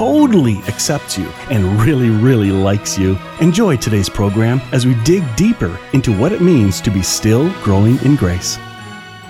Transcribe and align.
totally 0.00 0.56
accepts 0.66 1.18
you, 1.18 1.28
and 1.50 1.78
really, 1.82 2.08
really 2.08 2.50
likes 2.50 2.98
you. 2.98 3.18
Enjoy 3.42 3.76
today's 3.76 4.08
program 4.08 4.58
as 4.72 4.86
we 4.86 4.94
dig 5.04 5.22
deeper 5.36 5.78
into 5.92 6.10
what 6.18 6.32
it 6.32 6.40
means 6.40 6.80
to 6.80 6.90
be 6.90 7.02
still 7.02 7.52
growing 7.62 7.98
in 8.02 8.16
grace. 8.16 8.58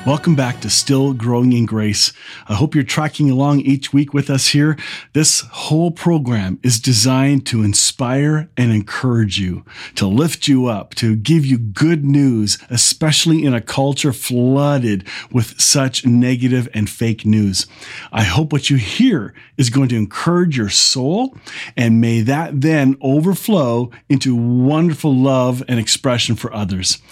Welcome 0.06 0.34
back 0.34 0.62
to 0.62 0.70
Still 0.70 1.12
Growing 1.12 1.52
in 1.52 1.66
Grace. 1.66 2.14
I 2.48 2.54
hope 2.54 2.74
you're 2.74 2.84
tracking 2.84 3.30
along 3.30 3.60
each 3.60 3.92
week 3.92 4.14
with 4.14 4.30
us 4.30 4.48
here. 4.48 4.78
This 5.12 5.42
whole 5.42 5.91
program 5.91 6.58
is 6.62 6.80
designed 6.80 7.45
to 7.48 7.62
inspire 7.62 8.48
and 8.56 8.72
encourage 8.72 9.38
you, 9.38 9.62
to 9.96 10.06
lift 10.06 10.48
you 10.48 10.66
up, 10.66 10.94
to 10.96 11.16
give 11.16 11.44
you 11.44 11.58
good 11.58 12.02
news, 12.02 12.56
especially 12.70 13.44
in 13.44 13.52
a 13.52 13.60
culture 13.60 14.14
flooded 14.14 15.06
with 15.30 15.60
such 15.60 16.06
negative 16.06 16.66
and 16.72 16.88
fake 16.88 17.27
news. 17.27 17.66
I 18.10 18.22
hope 18.22 18.55
what 18.55 18.70
you 18.70 18.78
hear 18.78 19.34
is 19.58 19.69
going 19.69 19.91
to 19.91 19.97
encourage 19.97 20.56
your 20.56 20.70
soul, 20.70 21.36
and 21.77 22.00
may 22.00 22.22
that 22.22 22.62
then 22.62 22.97
overflow 23.03 23.91
into 24.08 24.34
wonderful 24.34 25.14
love 25.14 25.62
and 25.69 25.78
expression 25.78 26.36
for 26.36 26.53
others. 26.55 27.03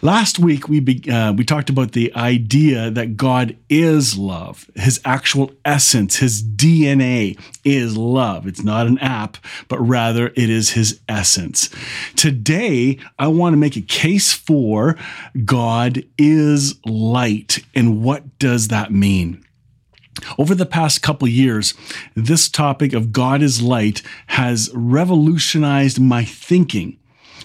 Last 0.00 0.38
week, 0.38 0.66
we, 0.66 0.80
be, 0.80 1.10
uh, 1.10 1.34
we 1.34 1.44
talked 1.44 1.68
about 1.68 1.92
the 1.92 2.12
idea 2.14 2.37
idea 2.38 2.88
that 2.90 3.16
God 3.16 3.56
is 3.68 4.16
love. 4.16 4.70
His 4.76 5.00
actual 5.04 5.50
essence, 5.64 6.16
his 6.16 6.42
DNA 6.42 7.38
is 7.64 7.96
love. 7.96 8.46
It's 8.46 8.62
not 8.62 8.86
an 8.86 8.98
app, 9.00 9.38
but 9.66 9.80
rather 9.80 10.28
it 10.28 10.48
is 10.48 10.70
his 10.70 11.00
essence. 11.08 11.68
Today, 12.14 12.98
I 13.18 13.26
want 13.26 13.54
to 13.54 13.58
make 13.58 13.76
a 13.76 13.80
case 13.80 14.32
for 14.32 14.96
God 15.44 16.04
is 16.16 16.78
light. 16.86 17.58
And 17.74 18.02
what 18.02 18.38
does 18.38 18.68
that 18.68 18.92
mean? 18.92 19.44
Over 20.38 20.54
the 20.54 20.66
past 20.66 21.02
couple 21.02 21.26
years, 21.28 21.74
this 22.14 22.48
topic 22.48 22.92
of 22.92 23.12
God 23.12 23.42
is 23.42 23.62
light 23.62 24.02
has 24.28 24.70
revolutionized 24.74 26.00
my 26.00 26.24
thinking 26.24 26.98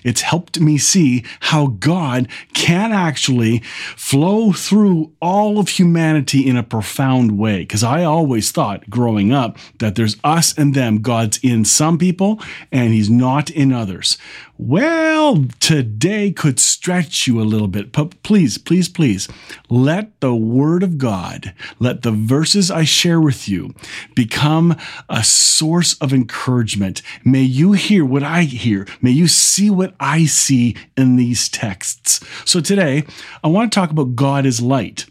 it's 0.04 0.22
helped 0.22 0.60
me 0.60 0.78
see 0.78 1.24
how 1.40 1.68
God 1.68 2.28
can 2.54 2.92
actually 2.92 3.60
flow 3.96 4.52
through 4.52 5.12
all 5.22 5.60
of 5.60 5.70
humanity 5.70 6.48
in 6.48 6.58
a 6.58 6.64
profound 6.64 7.38
way. 7.38 7.60
Because 7.60 7.84
I 7.84 8.04
always 8.04 8.52
thought 8.52 8.90
growing 8.90 9.32
up 9.32 9.58
that 9.80 9.96
there's 9.96 10.18
us 10.24 10.58
and 10.58 10.74
them. 10.74 11.02
God's 11.02 11.40
in 11.44 11.66
some 11.66 11.98
people 11.98 12.42
and 12.72 12.94
he's 12.94 13.10
not 13.10 13.50
in 13.50 13.72
others. 13.72 14.18
Well, 14.66 15.48
today 15.60 16.32
could 16.32 16.58
stretch 16.58 17.28
you 17.28 17.42
a 17.42 17.44
little 17.44 17.68
bit, 17.68 17.92
but 17.92 18.24
please, 18.24 18.58
please, 18.58 18.88
please 18.88 19.28
let 19.70 20.18
the 20.22 20.34
Word 20.34 20.84
of 20.84 20.98
God, 20.98 21.54
let 21.80 22.04
the 22.04 22.14
verses 22.14 22.72
I 22.72 22.86
share 22.86 23.20
with 23.20 23.50
you 23.50 23.76
become 24.16 24.78
a 25.10 25.22
source 25.22 25.96
of 25.96 26.14
encouragement. 26.14 27.02
May 27.26 27.42
you 27.42 27.74
hear 27.74 28.06
what 28.06 28.24
I 28.24 28.44
hear. 28.44 28.88
May 29.02 29.12
you 29.12 29.28
see 29.28 29.70
what 29.70 29.96
I 30.00 30.28
see 30.28 30.78
in 30.96 31.18
these 31.18 31.50
texts. 31.50 32.22
So 32.46 32.62
today, 32.62 33.04
I 33.44 33.50
want 33.50 33.70
to 33.70 33.76
talk 33.78 33.92
about 33.92 34.16
God 34.16 34.46
is 34.46 34.62
light. 34.62 35.08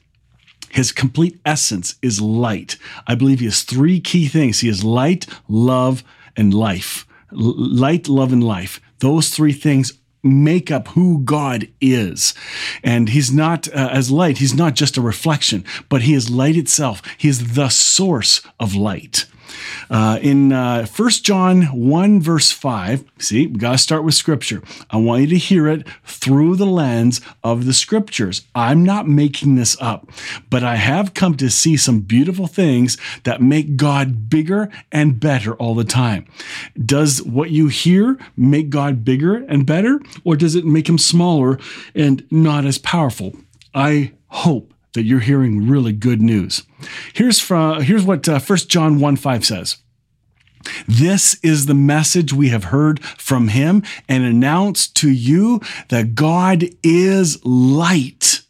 His 0.70 0.92
complete 0.92 1.38
essence 1.44 1.96
is 2.00 2.22
light. 2.22 2.78
I 3.06 3.16
believe 3.16 3.40
he 3.40 3.44
has 3.44 3.64
three 3.64 4.00
key 4.00 4.28
things. 4.28 4.60
He 4.60 4.70
is 4.70 4.82
light, 4.82 5.26
love, 5.46 6.02
and 6.38 6.54
life. 6.54 7.06
L- 7.32 7.54
light, 7.56 8.08
love, 8.08 8.32
and 8.32 8.42
life. 8.42 8.80
Those 9.02 9.30
three 9.30 9.52
things 9.52 9.94
make 10.22 10.70
up 10.70 10.86
who 10.88 11.24
God 11.24 11.66
is. 11.80 12.34
And 12.84 13.08
he's 13.08 13.32
not 13.32 13.66
uh, 13.74 13.88
as 13.90 14.12
light, 14.12 14.38
he's 14.38 14.54
not 14.54 14.74
just 14.74 14.96
a 14.96 15.00
reflection, 15.00 15.64
but 15.88 16.02
he 16.02 16.14
is 16.14 16.30
light 16.30 16.56
itself. 16.56 17.02
He 17.18 17.28
is 17.28 17.54
the 17.54 17.68
source 17.68 18.42
of 18.60 18.76
light. 18.76 19.26
Uh, 19.90 20.18
in 20.22 20.52
uh, 20.52 20.86
1 20.86 21.10
John 21.22 21.62
1, 21.62 22.20
verse 22.20 22.50
5, 22.50 23.04
see, 23.18 23.46
we 23.46 23.58
got 23.58 23.72
to 23.72 23.78
start 23.78 24.04
with 24.04 24.14
scripture. 24.14 24.62
I 24.90 24.96
want 24.96 25.22
you 25.22 25.28
to 25.28 25.38
hear 25.38 25.68
it 25.68 25.86
through 26.04 26.56
the 26.56 26.66
lens 26.66 27.20
of 27.42 27.66
the 27.66 27.72
scriptures. 27.72 28.42
I'm 28.54 28.84
not 28.84 29.08
making 29.08 29.56
this 29.56 29.76
up, 29.80 30.10
but 30.50 30.62
I 30.62 30.76
have 30.76 31.14
come 31.14 31.36
to 31.36 31.50
see 31.50 31.76
some 31.76 32.00
beautiful 32.00 32.46
things 32.46 32.96
that 33.24 33.42
make 33.42 33.76
God 33.76 34.30
bigger 34.30 34.70
and 34.90 35.20
better 35.20 35.54
all 35.54 35.74
the 35.74 35.84
time. 35.84 36.26
Does 36.84 37.22
what 37.22 37.50
you 37.50 37.69
hear 37.69 38.19
make 38.36 38.70
God 38.70 39.04
bigger 39.04 39.36
and 39.36 39.66
better, 39.66 40.00
or 40.24 40.36
does 40.36 40.54
it 40.54 40.64
make 40.64 40.88
him 40.88 40.98
smaller 40.98 41.58
and 41.94 42.26
not 42.30 42.64
as 42.64 42.78
powerful? 42.78 43.34
I 43.74 44.12
hope 44.28 44.72
that 44.94 45.04
you're 45.04 45.20
hearing 45.20 45.69
really 45.69 45.92
good 45.92 46.20
news. 46.20 46.62
Here's 47.12 47.38
from 47.38 47.82
here's 47.82 48.04
what 48.04 48.28
uh, 48.28 48.41
1 48.41 48.58
John 48.69 49.00
1 49.00 49.16
5 49.16 49.44
says. 49.44 49.76
This 50.86 51.34
is 51.42 51.66
the 51.66 51.75
message 51.75 52.32
we 52.32 52.50
have 52.50 52.64
heard 52.64 53.02
from 53.04 53.48
him 53.48 53.82
and 54.08 54.25
announced 54.25 54.94
to 54.97 55.10
you 55.10 55.60
that 55.88 56.14
God 56.14 56.66
is 56.82 57.44
light, 57.44 58.42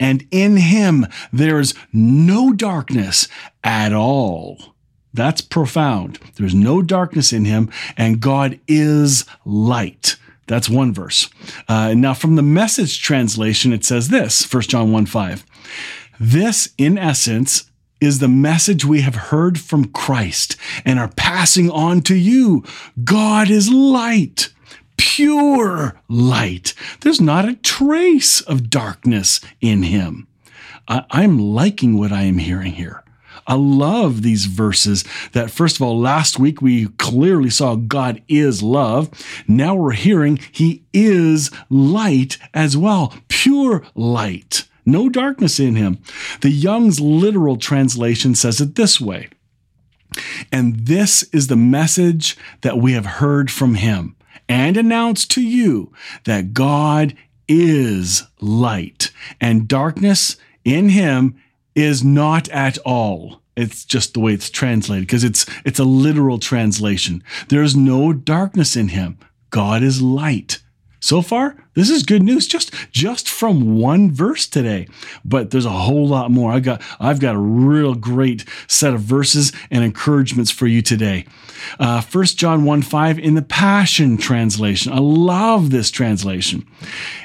and 0.00 0.26
in 0.30 0.56
him 0.56 1.06
there 1.32 1.60
is 1.60 1.74
no 1.92 2.52
darkness 2.52 3.28
at 3.62 3.92
all. 3.92 4.74
That's 5.14 5.42
profound. 5.42 6.18
There's 6.36 6.54
no 6.54 6.82
darkness 6.82 7.32
in 7.32 7.44
him, 7.44 7.70
and 7.96 8.20
God 8.20 8.58
is 8.66 9.26
light. 9.44 10.16
That's 10.46 10.68
one 10.68 10.92
verse. 10.92 11.28
Uh, 11.68 11.94
now, 11.94 12.14
from 12.14 12.36
the 12.36 12.42
message 12.42 13.00
translation, 13.00 13.72
it 13.72 13.84
says 13.84 14.08
this 14.08 14.52
1 14.52 14.62
John 14.64 14.92
1 14.92 15.06
5. 15.06 15.46
This, 16.20 16.70
in 16.78 16.98
essence, 16.98 17.70
is 18.00 18.18
the 18.18 18.28
message 18.28 18.84
we 18.84 19.02
have 19.02 19.14
heard 19.14 19.60
from 19.60 19.84
Christ 19.86 20.56
and 20.84 20.98
are 20.98 21.12
passing 21.16 21.70
on 21.70 22.00
to 22.02 22.16
you. 22.16 22.64
God 23.04 23.48
is 23.48 23.70
light, 23.70 24.52
pure 24.96 26.00
light. 26.08 26.74
There's 27.00 27.20
not 27.20 27.48
a 27.48 27.54
trace 27.54 28.40
of 28.40 28.68
darkness 28.68 29.40
in 29.60 29.84
him. 29.84 30.26
I- 30.88 31.04
am 31.22 31.38
liking 31.38 31.96
what 31.96 32.10
I 32.10 32.22
am 32.22 32.38
hearing 32.38 32.72
here. 32.72 33.04
I 33.46 33.54
love 33.54 34.22
these 34.22 34.46
verses 34.46 35.04
that, 35.32 35.50
first 35.50 35.76
of 35.76 35.82
all, 35.82 35.98
last 35.98 36.38
week 36.38 36.62
we 36.62 36.86
clearly 36.98 37.50
saw 37.50 37.76
God 37.76 38.22
is 38.28 38.62
love. 38.62 39.10
Now 39.48 39.74
we're 39.74 39.92
hearing 39.92 40.38
he 40.52 40.84
is 40.92 41.50
light 41.68 42.38
as 42.54 42.76
well, 42.76 43.14
pure 43.28 43.84
light 43.94 44.66
no 44.84 45.08
darkness 45.08 45.60
in 45.60 45.76
him. 45.76 45.98
The 46.40 46.50
Young's 46.50 47.00
literal 47.00 47.56
translation 47.56 48.34
says 48.34 48.60
it 48.60 48.74
this 48.74 49.00
way 49.00 49.28
And 50.50 50.86
this 50.86 51.22
is 51.24 51.46
the 51.46 51.56
message 51.56 52.36
that 52.62 52.78
we 52.78 52.92
have 52.92 53.06
heard 53.06 53.50
from 53.50 53.76
him 53.76 54.16
and 54.48 54.76
announced 54.76 55.30
to 55.32 55.42
you 55.42 55.92
that 56.24 56.52
God 56.52 57.14
is 57.48 58.24
light, 58.40 59.10
and 59.40 59.68
darkness 59.68 60.36
in 60.64 60.90
him 60.90 61.36
is 61.74 62.04
not 62.04 62.48
at 62.50 62.78
all. 62.78 63.41
It's 63.56 63.84
just 63.84 64.14
the 64.14 64.20
way 64.20 64.32
it's 64.32 64.50
translated 64.50 65.06
because 65.06 65.24
it's 65.24 65.46
it's 65.64 65.78
a 65.78 65.84
literal 65.84 66.38
translation. 66.38 67.22
There 67.48 67.62
is 67.62 67.76
no 67.76 68.12
darkness 68.12 68.76
in 68.76 68.88
him. 68.88 69.18
God 69.50 69.82
is 69.82 70.00
light. 70.00 70.62
So 71.00 71.20
far, 71.20 71.56
this 71.74 71.90
is 71.90 72.04
good 72.04 72.22
news 72.22 72.46
just 72.46 72.72
just 72.92 73.28
from 73.28 73.78
one 73.78 74.12
verse 74.12 74.46
today. 74.46 74.86
But 75.24 75.50
there's 75.50 75.66
a 75.66 75.70
whole 75.70 76.06
lot 76.06 76.30
more. 76.30 76.52
I 76.52 76.60
got 76.60 76.80
I've 77.00 77.18
got 77.18 77.34
a 77.34 77.40
real 77.40 77.94
great 77.94 78.44
set 78.68 78.94
of 78.94 79.00
verses 79.00 79.52
and 79.70 79.82
encouragements 79.82 80.52
for 80.52 80.68
you 80.68 80.80
today. 80.80 81.26
Uh, 81.80 82.02
1 82.02 82.24
John 82.24 82.64
1 82.64 82.82
5 82.82 83.18
in 83.18 83.34
the 83.34 83.42
Passion 83.42 84.16
Translation. 84.16 84.92
I 84.92 85.00
love 85.00 85.70
this 85.70 85.90
translation. 85.90 86.66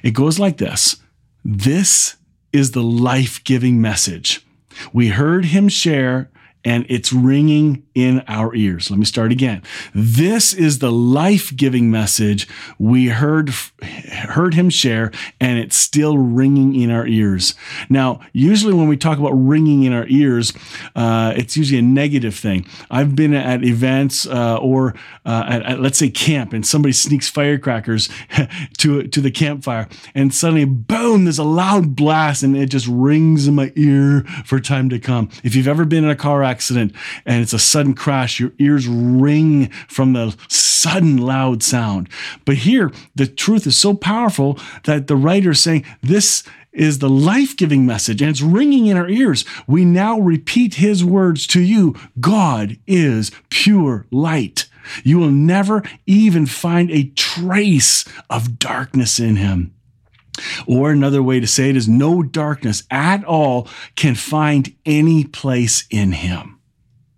It 0.01 0.11
goes 0.11 0.39
like 0.39 0.57
this 0.57 0.97
This 1.45 2.15
is 2.51 2.71
the 2.71 2.83
life 2.83 3.43
giving 3.43 3.79
message. 3.79 4.46
We 4.93 5.09
heard 5.09 5.45
him 5.45 5.69
share 5.69 6.29
and 6.67 6.85
it's 6.89 7.13
ringing 7.13 7.87
in 7.95 8.21
our 8.27 8.53
ears. 8.53 8.91
Let 8.91 8.99
me 8.99 9.05
start 9.05 9.31
again. 9.31 9.63
This 9.95 10.53
is 10.53 10.79
the 10.79 10.91
life-giving 10.91 11.89
message 11.89 12.45
we 12.77 13.07
heard 13.07 13.51
heard 14.11 14.53
him 14.53 14.69
share 14.69 15.11
and 15.39 15.57
it's 15.59 15.77
still 15.77 16.17
ringing 16.17 16.75
in 16.75 16.91
our 16.91 17.07
ears. 17.07 17.55
Now, 17.89 18.19
usually 18.33 18.73
when 18.73 18.89
we 18.89 18.97
talk 18.97 19.17
about 19.17 19.31
ringing 19.31 19.83
in 19.83 19.93
our 19.93 20.05
ears, 20.09 20.51
uh, 20.93 21.33
it's 21.37 21.55
usually 21.55 21.79
a 21.79 21.83
negative 21.83 22.35
thing. 22.35 22.67
I've 22.91 23.15
been 23.15 23.33
at 23.33 23.63
events 23.63 24.27
uh, 24.27 24.57
or 24.57 24.93
uh, 25.25 25.45
at, 25.47 25.63
at, 25.63 25.79
let's 25.79 25.97
say 25.97 26.09
camp 26.09 26.51
and 26.51 26.67
somebody 26.67 26.91
sneaks 26.91 27.29
firecrackers 27.29 28.09
to 28.79 29.07
to 29.07 29.21
the 29.21 29.31
campfire 29.31 29.87
and 30.13 30.33
suddenly 30.33 30.65
boom 30.65 31.23
there's 31.23 31.39
a 31.39 31.45
loud 31.45 31.95
blast 31.95 32.43
and 32.43 32.57
it 32.57 32.67
just 32.67 32.87
rings 32.87 33.47
in 33.47 33.55
my 33.55 33.71
ear 33.75 34.25
for 34.45 34.59
time 34.59 34.89
to 34.89 34.99
come. 34.99 35.29
If 35.45 35.55
you've 35.55 35.69
ever 35.69 35.85
been 35.85 36.03
in 36.03 36.09
a 36.09 36.15
car 36.15 36.43
accident 36.43 36.56
and 36.71 36.93
it's 37.25 37.53
a 37.53 37.59
sudden 37.59 37.93
crash, 37.93 38.39
your 38.39 38.53
ears 38.59 38.87
ring 38.87 39.69
from 39.87 40.13
the 40.13 40.35
sudden 40.47 41.17
loud 41.17 41.63
sound. 41.63 42.09
But 42.45 42.57
here, 42.57 42.91
the 43.15 43.27
truth 43.27 43.67
is 43.67 43.77
so 43.77 43.93
powerful 43.93 44.59
that 44.85 45.07
the 45.07 45.15
writer 45.15 45.51
is 45.51 45.61
saying 45.61 45.85
this 46.01 46.43
is 46.71 46.99
the 46.99 47.09
life 47.09 47.57
giving 47.57 47.85
message 47.85 48.21
and 48.21 48.29
it's 48.29 48.41
ringing 48.41 48.85
in 48.85 48.97
our 48.97 49.09
ears. 49.09 49.43
We 49.65 49.83
now 49.83 50.19
repeat 50.19 50.75
his 50.75 51.03
words 51.03 51.47
to 51.47 51.61
you 51.61 51.95
God 52.19 52.77
is 52.85 53.31
pure 53.49 54.05
light. 54.11 54.67
You 55.03 55.17
will 55.17 55.31
never 55.31 55.83
even 56.05 56.45
find 56.45 56.89
a 56.91 57.09
trace 57.09 58.05
of 58.29 58.59
darkness 58.59 59.19
in 59.19 59.35
him. 59.35 59.73
Or 60.65 60.91
another 60.91 61.23
way 61.23 61.39
to 61.39 61.47
say 61.47 61.69
it 61.69 61.75
is 61.75 61.87
no 61.87 62.23
darkness 62.23 62.83
at 62.91 63.23
all 63.23 63.67
can 63.95 64.15
find 64.15 64.75
any 64.85 65.23
place 65.23 65.85
in 65.89 66.11
him. 66.11 66.59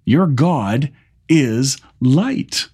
Your 0.06 0.27
God 0.27 0.92
is 1.27 1.77
light. 2.00 2.69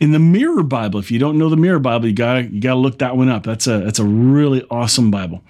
In 0.00 0.10
the 0.12 0.18
Mirror 0.18 0.64
Bible, 0.64 0.98
if 0.98 1.10
you 1.10 1.18
don't 1.18 1.38
know 1.38 1.48
the 1.48 1.56
Mirror 1.56 1.78
Bible, 1.78 2.08
you 2.08 2.12
gotta 2.12 2.42
you 2.44 2.60
gotta 2.60 2.80
look 2.80 2.98
that 2.98 3.16
one 3.16 3.28
up. 3.28 3.44
That's 3.44 3.66
a 3.66 3.78
that's 3.78 4.00
a 4.00 4.04
really 4.04 4.64
awesome 4.70 5.10
Bible. 5.10 5.42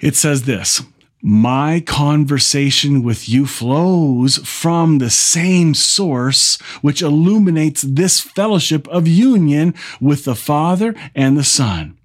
It 0.00 0.16
says 0.16 0.42
this: 0.42 0.82
my 1.22 1.80
conversation 1.80 3.02
with 3.02 3.28
you 3.30 3.46
flows 3.46 4.36
from 4.38 4.98
the 4.98 5.08
same 5.08 5.72
source 5.72 6.56
which 6.82 7.00
illuminates 7.00 7.80
this 7.80 8.20
fellowship 8.20 8.86
of 8.88 9.08
union 9.08 9.74
with 10.00 10.24
the 10.24 10.34
Father 10.34 10.94
and 11.14 11.38
the 11.38 11.44
Son. 11.44 11.96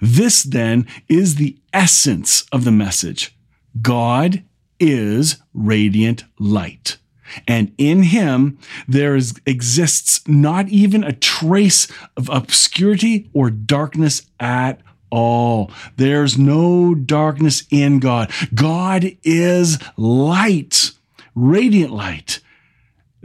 This 0.00 0.42
then 0.42 0.86
is 1.08 1.34
the 1.36 1.56
essence 1.72 2.46
of 2.52 2.64
the 2.64 2.72
message. 2.72 3.36
God 3.82 4.42
is 4.78 5.36
radiant 5.54 6.24
light. 6.38 6.98
And 7.46 7.74
in 7.76 8.04
him, 8.04 8.58
there 8.86 9.16
is, 9.16 9.34
exists 9.46 10.26
not 10.28 10.68
even 10.68 11.02
a 11.02 11.12
trace 11.12 11.88
of 12.16 12.28
obscurity 12.28 13.28
or 13.32 13.50
darkness 13.50 14.22
at 14.38 14.80
all. 15.10 15.70
There's 15.96 16.38
no 16.38 16.94
darkness 16.94 17.64
in 17.70 17.98
God. 17.98 18.30
God 18.54 19.16
is 19.24 19.78
light, 19.96 20.92
radiant 21.34 21.92
light 21.92 22.40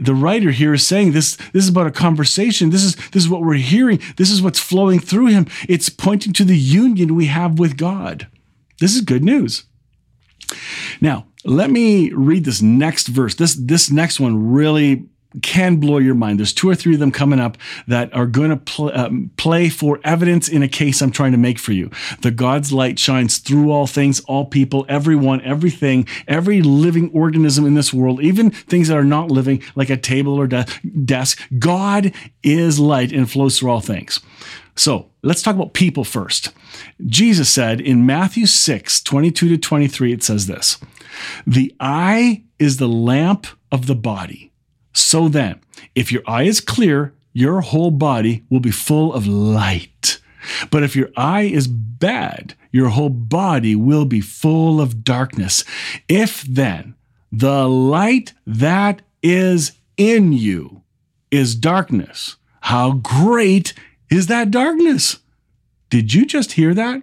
the 0.04 0.14
writer 0.14 0.50
here 0.50 0.74
is 0.74 0.86
saying 0.86 1.12
this 1.12 1.36
this 1.52 1.64
is 1.64 1.68
about 1.68 1.86
a 1.86 1.92
conversation. 1.92 2.70
This 2.70 2.84
is 2.84 2.96
this 3.10 3.24
is 3.24 3.28
what 3.28 3.42
we're 3.42 3.54
hearing. 3.54 4.00
This 4.16 4.30
is 4.30 4.42
what's 4.42 4.58
flowing 4.58 5.00
through 5.00 5.26
him. 5.26 5.46
It's 5.68 5.88
pointing 5.88 6.32
to 6.34 6.44
the 6.44 6.58
union 6.58 7.14
we 7.14 7.26
have 7.26 7.58
with 7.58 7.76
god. 7.76 8.28
This 8.80 8.94
is 8.94 9.00
good 9.02 9.24
news. 9.24 9.64
Now 11.00 11.26
let 11.44 11.70
me 11.70 12.12
read 12.12 12.44
this 12.44 12.62
next 12.62 13.08
verse. 13.08 13.34
This 13.34 13.54
this 13.54 13.90
next 13.90 14.20
one 14.20 14.52
really 14.52 15.06
can 15.40 15.76
blow 15.76 15.98
your 15.98 16.14
mind. 16.14 16.38
There's 16.38 16.52
two 16.52 16.68
or 16.68 16.74
three 16.74 16.94
of 16.94 17.00
them 17.00 17.10
coming 17.10 17.40
up 17.40 17.56
that 17.86 18.12
are 18.14 18.26
going 18.26 18.50
to 18.50 18.56
pl- 18.56 18.92
um, 18.94 19.30
play 19.36 19.68
for 19.68 20.00
evidence 20.04 20.48
in 20.48 20.62
a 20.62 20.68
case 20.68 21.00
I'm 21.00 21.10
trying 21.10 21.32
to 21.32 21.38
make 21.38 21.58
for 21.58 21.72
you. 21.72 21.90
The 22.20 22.30
God's 22.30 22.72
light 22.72 22.98
shines 22.98 23.38
through 23.38 23.70
all 23.70 23.86
things, 23.86 24.20
all 24.20 24.44
people, 24.44 24.84
everyone, 24.88 25.40
everything, 25.42 26.06
every 26.28 26.62
living 26.62 27.10
organism 27.14 27.64
in 27.64 27.74
this 27.74 27.92
world, 27.92 28.20
even 28.22 28.50
things 28.50 28.88
that 28.88 28.98
are 28.98 29.04
not 29.04 29.30
living, 29.30 29.62
like 29.74 29.90
a 29.90 29.96
table 29.96 30.34
or 30.34 30.46
de- 30.46 30.66
desk. 31.04 31.40
God 31.58 32.12
is 32.42 32.78
light 32.78 33.12
and 33.12 33.30
flows 33.30 33.58
through 33.58 33.70
all 33.70 33.80
things. 33.80 34.20
So 34.74 35.10
let's 35.22 35.42
talk 35.42 35.54
about 35.54 35.74
people 35.74 36.04
first. 36.04 36.50
Jesus 37.06 37.50
said 37.50 37.80
in 37.80 38.06
Matthew 38.06 38.46
6, 38.46 39.02
22 39.02 39.48
to 39.50 39.58
23, 39.58 40.12
it 40.12 40.22
says 40.22 40.46
this 40.46 40.78
The 41.46 41.74
eye 41.78 42.44
is 42.58 42.78
the 42.78 42.88
lamp 42.88 43.46
of 43.70 43.86
the 43.86 43.94
body. 43.94 44.51
So 45.12 45.28
then, 45.28 45.60
if 45.94 46.10
your 46.10 46.22
eye 46.26 46.44
is 46.44 46.62
clear, 46.62 47.12
your 47.34 47.60
whole 47.60 47.90
body 47.90 48.44
will 48.48 48.60
be 48.60 48.70
full 48.70 49.12
of 49.12 49.26
light. 49.26 50.18
But 50.70 50.84
if 50.84 50.96
your 50.96 51.10
eye 51.18 51.42
is 51.42 51.66
bad, 51.68 52.54
your 52.70 52.88
whole 52.88 53.10
body 53.10 53.76
will 53.76 54.06
be 54.06 54.22
full 54.22 54.80
of 54.80 55.04
darkness. 55.04 55.64
If 56.08 56.40
then 56.44 56.94
the 57.30 57.68
light 57.68 58.32
that 58.46 59.02
is 59.22 59.72
in 59.98 60.32
you 60.32 60.80
is 61.30 61.56
darkness, 61.56 62.36
how 62.62 62.92
great 62.92 63.74
is 64.08 64.28
that 64.28 64.50
darkness? 64.50 65.18
Did 65.90 66.14
you 66.14 66.24
just 66.24 66.52
hear 66.52 66.72
that? 66.72 67.02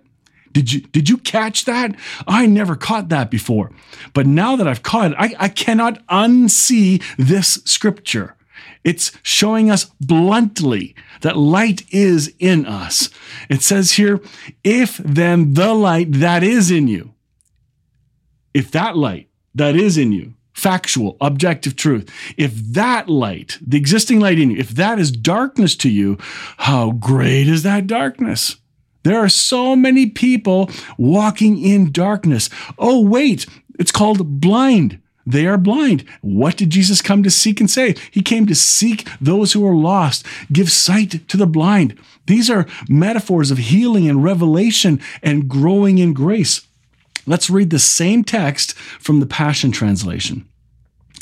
Did 0.59 0.73
you 0.73 0.81
did 0.81 1.07
you 1.07 1.17
catch 1.17 1.63
that? 1.63 1.95
I 2.27 2.45
never 2.45 2.75
caught 2.75 3.07
that 3.07 3.31
before. 3.31 3.71
But 4.13 4.27
now 4.27 4.57
that 4.57 4.67
I've 4.67 4.83
caught 4.83 5.11
it, 5.11 5.17
I, 5.17 5.33
I 5.39 5.47
cannot 5.47 6.05
unsee 6.07 7.01
this 7.17 7.61
scripture. 7.63 8.35
It's 8.83 9.13
showing 9.23 9.71
us 9.71 9.85
bluntly 10.01 10.95
that 11.21 11.37
light 11.37 11.85
is 11.93 12.33
in 12.39 12.65
us. 12.65 13.09
It 13.47 13.61
says 13.61 13.93
here, 13.93 14.19
if 14.65 14.97
then 14.97 15.53
the 15.53 15.73
light 15.73 16.11
that 16.11 16.43
is 16.43 16.69
in 16.69 16.89
you, 16.89 17.13
if 18.53 18.69
that 18.71 18.97
light 18.97 19.29
that 19.55 19.77
is 19.77 19.97
in 19.97 20.11
you, 20.11 20.33
factual, 20.51 21.15
objective 21.21 21.77
truth, 21.77 22.11
if 22.35 22.53
that 22.73 23.07
light, 23.07 23.57
the 23.65 23.77
existing 23.77 24.19
light 24.19 24.37
in 24.37 24.51
you, 24.51 24.57
if 24.57 24.71
that 24.71 24.99
is 24.99 25.09
darkness 25.09 25.73
to 25.77 25.89
you, 25.89 26.17
how 26.57 26.91
great 26.91 27.47
is 27.47 27.63
that 27.63 27.87
darkness? 27.87 28.57
There 29.03 29.19
are 29.19 29.29
so 29.29 29.75
many 29.75 30.07
people 30.07 30.69
walking 30.97 31.61
in 31.61 31.91
darkness. 31.91 32.49
Oh, 32.77 33.01
wait, 33.01 33.45
it's 33.77 33.91
called 33.91 34.41
blind. 34.41 35.01
They 35.25 35.45
are 35.45 35.57
blind. 35.57 36.05
What 36.21 36.57
did 36.57 36.71
Jesus 36.71 37.01
come 37.01 37.21
to 37.23 37.29
seek 37.29 37.59
and 37.59 37.69
save? 37.69 37.99
He 38.11 38.21
came 38.21 38.47
to 38.47 38.55
seek 38.55 39.07
those 39.21 39.53
who 39.53 39.65
are 39.67 39.75
lost, 39.75 40.25
give 40.51 40.71
sight 40.71 41.27
to 41.27 41.37
the 41.37 41.45
blind. 41.45 41.99
These 42.25 42.49
are 42.49 42.65
metaphors 42.89 43.51
of 43.51 43.59
healing 43.59 44.09
and 44.09 44.23
revelation 44.23 44.99
and 45.21 45.47
growing 45.47 45.99
in 45.99 46.13
grace. 46.13 46.65
Let's 47.27 47.49
read 47.49 47.69
the 47.69 47.79
same 47.79 48.23
text 48.23 48.73
from 48.73 49.19
the 49.19 49.27
Passion 49.27 49.71
Translation. 49.71 50.47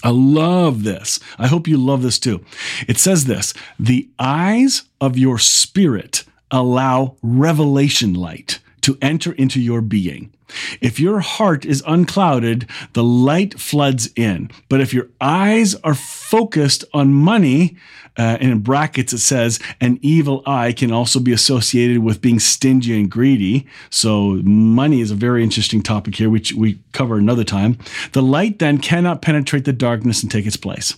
I 0.04 0.12
love 0.12 0.84
this. 0.84 1.20
I 1.38 1.48
hope 1.48 1.68
you 1.68 1.78
love 1.78 2.02
this 2.02 2.20
too. 2.20 2.46
It 2.88 2.98
says 3.00 3.26
this 3.26 3.54
The 3.78 4.08
eyes 4.18 4.84
of 5.02 5.18
your 5.18 5.38
spirit 5.38 6.24
allow 6.52 7.16
revelation 7.22 8.14
light 8.14 8.60
to 8.82 8.98
enter 9.02 9.34
into 9.34 9.60
your 9.60 9.82
being. 9.82 10.32
If 10.80 11.00
your 11.00 11.20
heart 11.20 11.66
is 11.66 11.84
unclouded, 11.86 12.70
the 12.94 13.04
light 13.04 13.60
floods 13.60 14.10
in. 14.16 14.50
But 14.70 14.80
if 14.80 14.94
your 14.94 15.10
eyes 15.20 15.76
are 15.76 15.94
focused 15.94 16.86
on 16.94 17.14
money, 17.14 17.76
uh, 18.18 18.38
and 18.40 18.52
in 18.52 18.60
brackets 18.60 19.14
it 19.14 19.20
says, 19.20 19.60
an 19.82 20.00
evil 20.02 20.42
eye 20.46 20.72
can 20.72 20.92
also 20.92 21.20
be 21.20 21.34
associated 21.34 22.00
with 22.00 22.22
being 22.22 22.40
stingy 22.40 22.98
and 22.98 23.12
greedy. 23.12 23.68
So, 23.90 24.42
money 24.44 25.02
is 25.02 25.12
a 25.12 25.16
very 25.16 25.44
interesting 25.44 25.84
topic 25.84 26.16
here, 26.16 26.30
which 26.30 26.54
we 26.54 26.80
cover 26.94 27.18
another 27.18 27.44
time. 27.44 27.78
The 28.14 28.24
light 28.24 28.60
then 28.60 28.78
cannot 28.78 29.22
penetrate 29.22 29.66
the 29.66 29.74
darkness 29.74 30.24
and 30.24 30.32
take 30.32 30.46
its 30.46 30.58
place. 30.58 30.96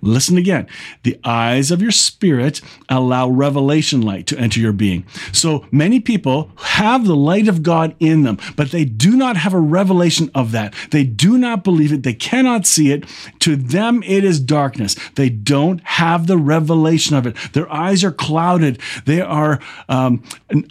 Listen 0.00 0.36
again. 0.36 0.66
The 1.02 1.18
eyes 1.24 1.70
of 1.70 1.82
your 1.82 1.90
spirit 1.90 2.60
allow 2.88 3.28
revelation 3.28 4.02
light 4.02 4.26
to 4.28 4.38
enter 4.38 4.60
your 4.60 4.72
being. 4.72 5.04
So 5.32 5.66
many 5.70 6.00
people 6.00 6.50
have 6.58 7.04
the 7.04 7.16
light 7.16 7.48
of 7.48 7.62
God 7.62 7.94
in 8.00 8.22
them, 8.22 8.38
but 8.56 8.70
they 8.70 8.84
do 8.84 9.16
not 9.16 9.36
have 9.36 9.54
a 9.54 9.60
revelation 9.60 10.30
of 10.34 10.52
that. 10.52 10.74
They 10.90 11.04
do 11.04 11.38
not 11.38 11.64
believe 11.64 11.92
it. 11.92 12.02
They 12.02 12.14
cannot 12.14 12.66
see 12.66 12.92
it. 12.92 13.04
To 13.40 13.56
them, 13.56 14.02
it 14.04 14.24
is 14.24 14.40
darkness. 14.40 14.96
They 15.14 15.28
don't 15.28 15.82
have 15.84 16.26
the 16.26 16.38
revelation 16.38 17.16
of 17.16 17.26
it. 17.26 17.36
Their 17.52 17.70
eyes 17.72 18.04
are 18.04 18.12
clouded. 18.12 18.80
They 19.04 19.20
are 19.20 19.60
um, 19.88 20.22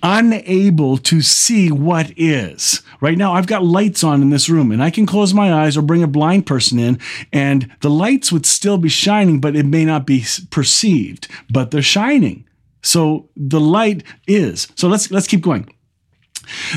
unable 0.03 0.97
to 0.97 1.21
see 1.21 1.71
what 1.71 2.11
is. 2.17 2.81
Right 3.01 3.17
now, 3.17 3.33
I've 3.33 3.47
got 3.47 3.63
lights 3.63 4.03
on 4.03 4.21
in 4.21 4.29
this 4.29 4.49
room, 4.49 4.71
and 4.71 4.81
I 4.81 4.89
can 4.89 5.05
close 5.05 5.33
my 5.33 5.53
eyes 5.53 5.77
or 5.77 5.81
bring 5.81 6.03
a 6.03 6.07
blind 6.07 6.45
person 6.45 6.79
in, 6.79 6.99
and 7.31 7.71
the 7.81 7.89
lights 7.89 8.31
would 8.31 8.45
still 8.45 8.77
be 8.77 8.89
shining, 8.97 9.39
but 9.39 9.55
it 9.55 9.65
may 9.65 9.85
not 9.85 10.05
be 10.05 10.25
perceived, 10.49 11.27
but 11.49 11.71
they're 11.71 11.81
shining. 11.81 12.47
So 12.81 13.29
the 13.35 13.59
light 13.59 14.03
is. 14.27 14.67
So 14.75 14.87
let's 14.87 15.11
let's 15.11 15.27
keep 15.27 15.41
going. 15.41 15.73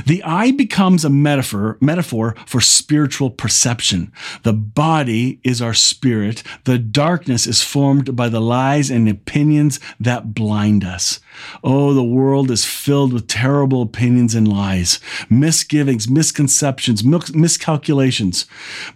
The 0.06 0.22
eye 0.24 0.50
becomes 0.50 1.04
a 1.04 1.10
metaphor, 1.10 1.78
metaphor 1.80 2.34
for 2.46 2.60
spiritual 2.60 3.30
perception. 3.30 4.12
The 4.42 4.52
body 4.52 5.40
is 5.44 5.62
our 5.62 5.74
spirit. 5.74 6.42
The 6.64 6.78
darkness 6.78 7.46
is 7.46 7.62
formed 7.62 8.16
by 8.16 8.28
the 8.28 8.40
lies 8.40 8.90
and 8.90 9.08
opinions 9.08 9.80
that 9.98 10.34
blind 10.34 10.84
us. 10.84 11.20
Oh, 11.62 11.94
the 11.94 12.04
world 12.04 12.50
is 12.50 12.64
filled 12.64 13.12
with 13.12 13.28
terrible 13.28 13.82
opinions 13.82 14.34
and 14.34 14.48
lies, 14.48 15.00
misgivings, 15.28 16.08
misconceptions, 16.08 17.04
miscalculations. 17.04 18.46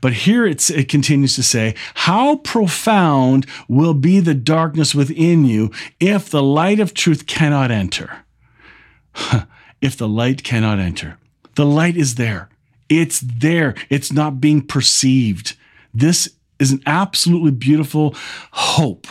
But 0.00 0.12
here 0.12 0.46
it 0.46 0.88
continues 0.88 1.36
to 1.36 1.42
say, 1.42 1.74
How 1.94 2.36
profound 2.36 3.46
will 3.68 3.94
be 3.94 4.20
the 4.20 4.34
darkness 4.34 4.94
within 4.94 5.44
you 5.44 5.70
if 6.00 6.28
the 6.28 6.42
light 6.42 6.80
of 6.80 6.94
truth 6.94 7.26
cannot 7.26 7.70
enter? 7.70 8.24
if 9.84 9.98
the 9.98 10.08
light 10.08 10.42
cannot 10.42 10.78
enter. 10.78 11.18
The 11.56 11.66
light 11.66 11.94
is 11.94 12.14
there. 12.14 12.48
It's 12.88 13.20
there. 13.20 13.74
It's 13.90 14.10
not 14.10 14.40
being 14.40 14.66
perceived. 14.66 15.56
This 15.92 16.30
is 16.58 16.72
an 16.72 16.82
absolutely 16.86 17.50
beautiful 17.50 18.14
hope. 18.52 19.06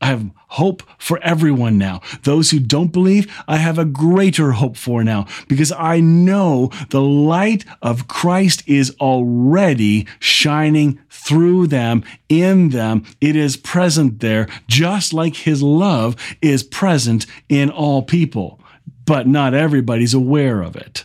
I 0.00 0.06
have 0.06 0.28
hope 0.48 0.82
for 0.98 1.20
everyone 1.22 1.78
now. 1.78 2.00
Those 2.24 2.50
who 2.50 2.58
don't 2.58 2.92
believe, 2.92 3.32
I 3.46 3.58
have 3.58 3.78
a 3.78 3.84
greater 3.84 4.52
hope 4.52 4.76
for 4.76 5.04
now 5.04 5.26
because 5.46 5.70
I 5.72 6.00
know 6.00 6.70
the 6.90 7.00
light 7.00 7.64
of 7.80 8.08
Christ 8.08 8.64
is 8.66 8.94
already 9.00 10.08
shining 10.18 10.98
through 11.08 11.68
them, 11.68 12.02
in 12.28 12.70
them. 12.70 13.04
It 13.20 13.36
is 13.36 13.56
present 13.56 14.18
there, 14.18 14.48
just 14.66 15.12
like 15.12 15.36
his 15.36 15.62
love 15.62 16.16
is 16.42 16.64
present 16.64 17.26
in 17.48 17.70
all 17.70 18.02
people 18.02 18.60
but 19.06 19.26
not 19.26 19.54
everybody's 19.54 20.14
aware 20.14 20.60
of 20.60 20.76
it. 20.76 21.04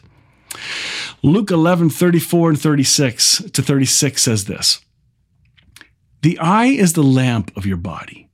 Luke 1.24 1.52
11, 1.52 1.92
34 1.92 2.50
and 2.50 2.60
36 2.60 3.44
to 3.54 3.62
36 3.62 4.22
says 4.22 4.46
this 4.46 4.82
The 6.22 6.38
eye 6.40 6.66
is 6.66 6.94
the 6.94 7.04
lamp 7.04 7.56
of 7.56 7.66
your 7.66 7.78
body. 7.78 8.30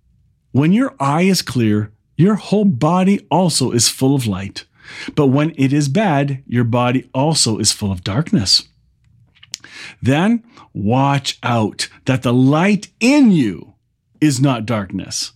When 0.51 0.73
your 0.73 0.95
eye 0.99 1.23
is 1.23 1.41
clear, 1.41 1.91
your 2.15 2.35
whole 2.35 2.65
body 2.65 3.27
also 3.29 3.71
is 3.71 3.89
full 3.89 4.15
of 4.15 4.25
light. 4.25 4.65
But 5.15 5.27
when 5.27 5.53
it 5.57 5.73
is 5.73 5.89
bad, 5.89 6.43
your 6.47 6.63
body 6.63 7.09
also 7.13 7.59
is 7.59 7.73
full 7.73 7.91
of 7.91 8.03
darkness. 8.03 8.67
Then 10.01 10.43
watch 10.73 11.37
out 11.43 11.89
that 12.05 12.23
the 12.23 12.33
light 12.33 12.87
in 12.99 13.31
you 13.31 13.75
is 14.21 14.39
not 14.39 14.65
darkness. 14.65 15.33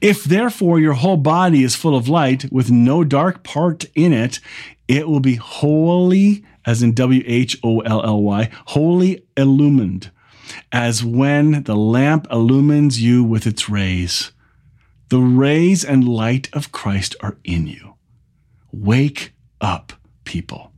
If 0.00 0.24
therefore 0.24 0.80
your 0.80 0.94
whole 0.94 1.16
body 1.16 1.62
is 1.62 1.76
full 1.76 1.96
of 1.96 2.08
light 2.08 2.50
with 2.50 2.70
no 2.70 3.04
dark 3.04 3.42
part 3.42 3.84
in 3.94 4.12
it, 4.12 4.40
it 4.88 5.08
will 5.08 5.20
be 5.20 5.36
wholly, 5.36 6.44
as 6.64 6.82
in 6.82 6.92
W 6.94 7.22
H 7.26 7.58
O 7.62 7.80
L 7.80 8.04
L 8.04 8.22
Y, 8.22 8.50
wholly 8.66 9.24
illumined, 9.36 10.10
as 10.72 11.04
when 11.04 11.64
the 11.64 11.76
lamp 11.76 12.26
illumines 12.30 13.00
you 13.00 13.24
with 13.24 13.46
its 13.46 13.68
rays. 13.68 14.32
The 15.08 15.20
rays 15.20 15.84
and 15.84 16.06
light 16.06 16.48
of 16.52 16.72
Christ 16.72 17.14
are 17.20 17.38
in 17.44 17.66
you. 17.66 17.94
Wake 18.72 19.34
up, 19.60 19.92
people. 20.24 20.72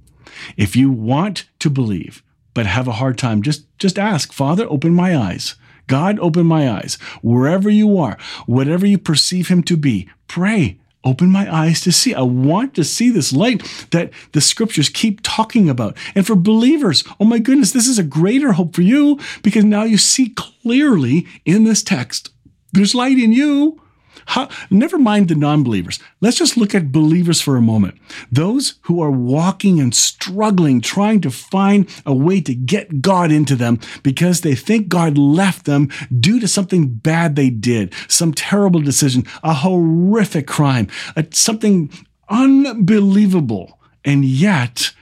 If 0.56 0.76
you 0.76 0.90
want 0.90 1.46
to 1.60 1.70
believe, 1.70 2.22
but 2.54 2.66
have 2.66 2.88
a 2.88 2.92
hard 2.92 3.16
time, 3.18 3.42
just, 3.42 3.66
just 3.78 3.98
ask, 3.98 4.32
Father, 4.32 4.66
open 4.68 4.92
my 4.92 5.16
eyes. 5.16 5.54
God, 5.88 6.20
open 6.20 6.46
my 6.46 6.70
eyes. 6.70 6.94
Wherever 7.22 7.68
you 7.68 7.98
are, 7.98 8.16
whatever 8.46 8.86
you 8.86 8.98
perceive 8.98 9.48
him 9.48 9.64
to 9.64 9.76
be, 9.76 10.08
pray. 10.28 10.78
Open 11.04 11.30
my 11.30 11.52
eyes 11.52 11.80
to 11.82 11.92
see. 11.92 12.14
I 12.14 12.22
want 12.22 12.74
to 12.74 12.84
see 12.84 13.10
this 13.10 13.32
light 13.32 13.62
that 13.92 14.10
the 14.32 14.40
scriptures 14.40 14.88
keep 14.88 15.20
talking 15.22 15.68
about. 15.68 15.96
And 16.14 16.26
for 16.26 16.34
believers, 16.34 17.02
oh 17.18 17.24
my 17.24 17.38
goodness, 17.38 17.72
this 17.72 17.88
is 17.88 17.98
a 17.98 18.04
greater 18.04 18.52
hope 18.52 18.74
for 18.74 18.82
you 18.82 19.18
because 19.42 19.64
now 19.64 19.84
you 19.84 19.96
see 19.96 20.30
clearly 20.30 21.26
in 21.44 21.64
this 21.64 21.82
text 21.82 22.30
there's 22.72 22.94
light 22.94 23.18
in 23.18 23.32
you. 23.32 23.80
How, 24.26 24.48
never 24.70 24.98
mind 24.98 25.28
the 25.28 25.34
non 25.34 25.62
believers. 25.62 25.98
Let's 26.20 26.38
just 26.38 26.56
look 26.56 26.74
at 26.74 26.92
believers 26.92 27.40
for 27.40 27.56
a 27.56 27.62
moment. 27.62 27.98
Those 28.30 28.74
who 28.82 29.02
are 29.02 29.10
walking 29.10 29.80
and 29.80 29.94
struggling, 29.94 30.80
trying 30.80 31.20
to 31.22 31.30
find 31.30 31.88
a 32.04 32.14
way 32.14 32.40
to 32.42 32.54
get 32.54 33.00
God 33.02 33.30
into 33.30 33.56
them 33.56 33.80
because 34.02 34.40
they 34.40 34.54
think 34.54 34.88
God 34.88 35.16
left 35.18 35.64
them 35.64 35.90
due 36.18 36.40
to 36.40 36.48
something 36.48 36.88
bad 36.88 37.36
they 37.36 37.50
did, 37.50 37.94
some 38.08 38.32
terrible 38.32 38.80
decision, 38.80 39.24
a 39.42 39.54
horrific 39.54 40.46
crime, 40.46 40.88
a, 41.16 41.26
something 41.30 41.90
unbelievable. 42.28 43.78
And 44.04 44.24
yet, 44.24 44.92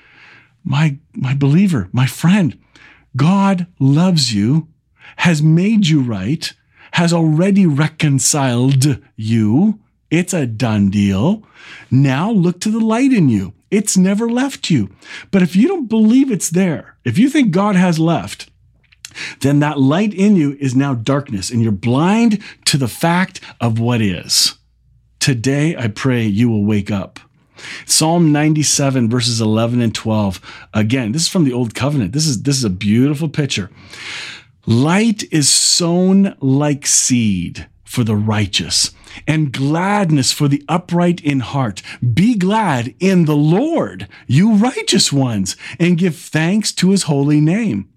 my, 0.65 0.99
my 1.15 1.35
believer, 1.35 1.89
my 1.93 2.07
friend, 2.07 2.59
God 3.17 3.67
loves 3.79 4.35
you, 4.35 4.69
has 5.19 5.43
made 5.43 5.87
you 5.87 6.03
right 6.03 6.53
has 6.97 7.13
already 7.13 7.67
reconciled 7.67 9.03
you. 9.17 9.79
It's 10.11 10.33
a 10.33 10.47
done 10.47 10.89
deal. 10.89 11.43
Now 11.91 12.31
look 12.31 12.59
to 12.61 12.71
the 12.71 12.81
light 12.81 13.13
in 13.13 13.29
you. 13.29 13.53
It's 13.71 13.99
never 13.99 14.31
left 14.31 14.71
you. 14.71 14.89
But 15.31 15.43
if 15.43 15.55
you 15.55 15.69
don't 15.69 15.91
believe 15.91 16.31
it's 16.31 16.49
there, 16.49 16.97
if 17.05 17.19
you 17.19 17.29
think 17.29 17.51
God 17.51 17.77
has 17.77 17.99
left, 17.99 18.49
then 19.41 19.59
that 19.59 19.79
light 19.79 20.15
in 20.15 20.37
you 20.37 20.57
is 20.59 20.75
now 20.75 20.95
darkness 20.95 21.51
and 21.51 21.63
you're 21.63 21.71
blind 21.71 22.43
to 22.65 22.79
the 22.79 22.89
fact 22.89 23.43
of 23.61 23.79
what 23.79 24.01
is. 24.01 24.55
Today, 25.21 25.77
I 25.77 25.89
pray 25.89 26.25
you 26.25 26.49
will 26.49 26.65
wake 26.65 26.91
up. 26.91 27.21
Psalm 27.85 28.33
97 28.33 29.11
verses 29.11 29.39
11 29.43 29.83
and 29.83 29.95
12. 29.95 30.69
Again, 30.73 31.13
this 31.13 31.23
is 31.23 31.29
from 31.29 31.45
the 31.45 31.53
old 31.53 31.75
covenant. 31.75 32.13
This 32.13 32.27
is 32.27 32.45
this 32.45 32.57
is 32.57 32.65
a 32.65 32.71
beautiful 32.71 33.29
picture. 33.29 33.71
Light 34.69 35.23
is 35.33 35.49
sown 35.49 36.37
like 36.41 36.89
seed 36.89 37.69
for 37.85 38.03
the 38.03 38.17
righteous, 38.17 38.91
and 39.25 39.53
gladness 39.53 40.33
for 40.33 40.49
the 40.49 40.65
upright 40.69 41.21
in 41.21 41.39
heart. 41.39 41.83
Be 42.13 42.35
glad 42.35 42.93
in 42.99 43.27
the 43.27 43.37
Lord, 43.37 44.09
you 44.27 44.55
righteous 44.55 45.13
ones, 45.13 45.57
and 45.79 45.97
give 45.97 46.17
thanks 46.17 46.73
to 46.73 46.91
his 46.91 47.05
holy 47.05 47.41
name. 47.41 47.89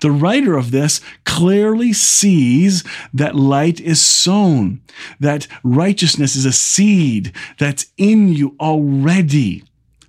The 0.00 0.10
writer 0.10 0.56
of 0.56 0.72
this 0.72 1.00
clearly 1.24 1.92
sees 1.92 2.82
that 3.14 3.36
light 3.36 3.80
is 3.80 4.00
sown, 4.00 4.80
that 5.20 5.46
righteousness 5.62 6.34
is 6.34 6.44
a 6.44 6.52
seed 6.52 7.32
that's 7.60 7.86
in 7.96 8.28
you 8.28 8.56
already. 8.58 9.62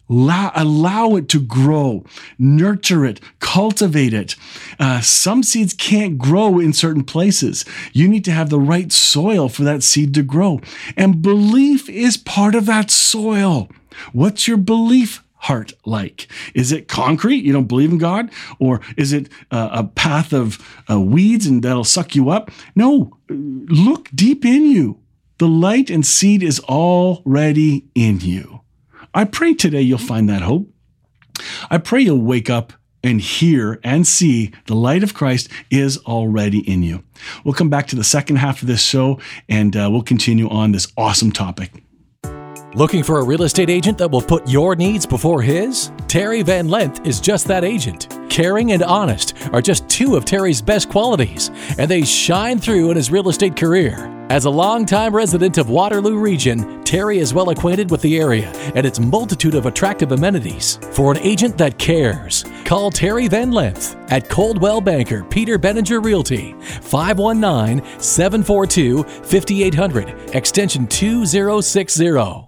Allow, 0.10 0.52
allow 0.56 1.16
it 1.16 1.30
to 1.30 1.40
grow, 1.40 2.04
nurture 2.40 3.06
it, 3.06 3.22
cultivate 3.40 4.14
it. 4.14 4.36
Uh, 4.80 5.02
some 5.02 5.44
seeds 5.44 5.74
can't 5.74 6.18
grow 6.18 6.58
in 6.58 6.74
certain 6.74 7.04
places. 7.04 7.64
You 7.94 8.08
need 8.08 8.26
to 8.26 8.32
have 8.32 8.50
the 8.50 8.60
right 8.60 8.92
soil 8.92 9.50
for 9.50 9.64
that 9.64 9.84
seed 9.84 10.14
to 10.16 10.24
grow. 10.24 10.62
And 10.98 11.22
belief 11.22 11.88
is 11.90 12.18
part 12.18 12.56
of 12.56 12.66
that 12.66 12.90
soil. 12.90 13.70
What's 14.12 14.48
your 14.48 14.58
belief 14.58 15.24
heart 15.36 15.74
like? 15.86 16.28
Is 16.54 16.72
it 16.72 16.88
concrete? 16.88 17.44
You 17.44 17.54
don't 17.54 17.68
believe 17.68 17.92
in 17.92 17.98
God? 17.98 18.32
Or 18.60 18.82
is 18.98 19.14
it 19.14 19.30
uh, 19.52 19.70
a 19.72 19.84
path 19.84 20.34
of 20.34 20.58
uh, 20.90 21.00
weeds 21.00 21.46
and 21.46 21.64
that'll 21.64 21.84
suck 21.84 22.16
you 22.16 22.30
up? 22.30 22.52
No, 22.76 23.18
look 23.30 24.10
deep 24.14 24.44
in 24.44 24.66
you. 24.66 25.00
The 25.38 25.48
light 25.48 25.90
and 25.90 26.06
seed 26.06 26.44
is 26.44 26.60
already 26.62 27.86
in 27.96 28.20
you. 28.20 28.62
I 29.14 29.26
pray 29.26 29.54
today 29.54 29.82
you'll 29.82 29.98
find 29.98 30.30
that 30.30 30.42
hope. 30.42 30.70
I 31.70 31.78
pray 31.78 32.02
you'll 32.02 32.22
wake 32.22 32.50
up 32.50 32.74
and 33.04 33.22
hear 33.22 33.80
and 33.84 34.06
see 34.06 34.52
the 34.66 34.76
light 34.76 35.04
of 35.04 35.14
Christ 35.14 35.50
is 35.72 35.98
already 36.00 36.60
in 36.70 36.84
you. 36.84 37.04
We'll 37.44 37.54
come 37.54 37.70
back 37.70 37.88
to 37.88 37.96
the 37.96 38.04
second 38.04 38.38
half 38.38 38.62
of 38.62 38.68
this 38.68 38.82
show 38.82 39.20
and 39.48 39.76
uh, 39.76 39.88
we'll 39.92 40.04
continue 40.04 40.50
on 40.50 40.74
this 40.74 40.92
awesome 40.98 41.32
topic. 41.32 41.72
Looking 42.76 43.02
for 43.02 43.20
a 43.20 43.24
real 43.24 43.44
estate 43.44 43.70
agent 43.70 43.98
that 43.98 44.12
will 44.12 44.22
put 44.22 44.48
your 44.48 44.76
needs 44.76 45.06
before 45.06 45.42
his? 45.42 45.92
Terry 46.08 46.44
Van 46.44 46.68
Lent 46.68 47.06
is 47.08 47.20
just 47.20 47.48
that 47.48 47.64
agent. 47.64 48.16
Caring 48.30 48.74
and 48.74 48.84
honest 48.84 49.34
are 49.54 49.62
just 49.62 49.90
two 49.90 50.16
of 50.16 50.24
Terry's 50.24 50.62
best 50.62 50.88
qualities, 50.88 51.50
and 51.80 51.90
they 51.90 52.04
shine 52.04 52.60
through 52.60 52.92
in 52.92 52.98
his 52.98 53.10
real 53.10 53.28
estate 53.28 53.58
career. 53.58 54.19
As 54.30 54.46
a 54.46 54.50
longtime 54.52 55.16
resident 55.16 55.58
of 55.58 55.72
Waterloo 55.72 56.16
region, 56.16 56.84
Terry 56.84 57.18
is 57.18 57.34
well 57.34 57.50
acquainted 57.50 57.90
with 57.90 58.04
the 58.04 58.20
area 58.20 58.52
and 58.76 58.86
its 58.86 59.00
multitude 59.00 59.56
of 59.56 59.66
attractive 59.66 60.12
amenities. 60.12 60.78
For 60.92 61.12
an 61.12 61.18
agent 61.18 61.58
that 61.58 61.80
cares, 61.80 62.46
call 62.64 62.92
Terry 62.92 63.28
Van 63.28 63.50
Lent 63.50 63.98
at 64.10 64.30
Coldwell 64.30 64.82
Banker 64.82 65.24
Peter 65.24 65.58
Benninger 65.58 66.04
Realty, 66.04 66.54
519 66.62 67.84
742 68.00 69.02
5800, 69.02 70.36
extension 70.36 70.86
2060. 70.86 72.48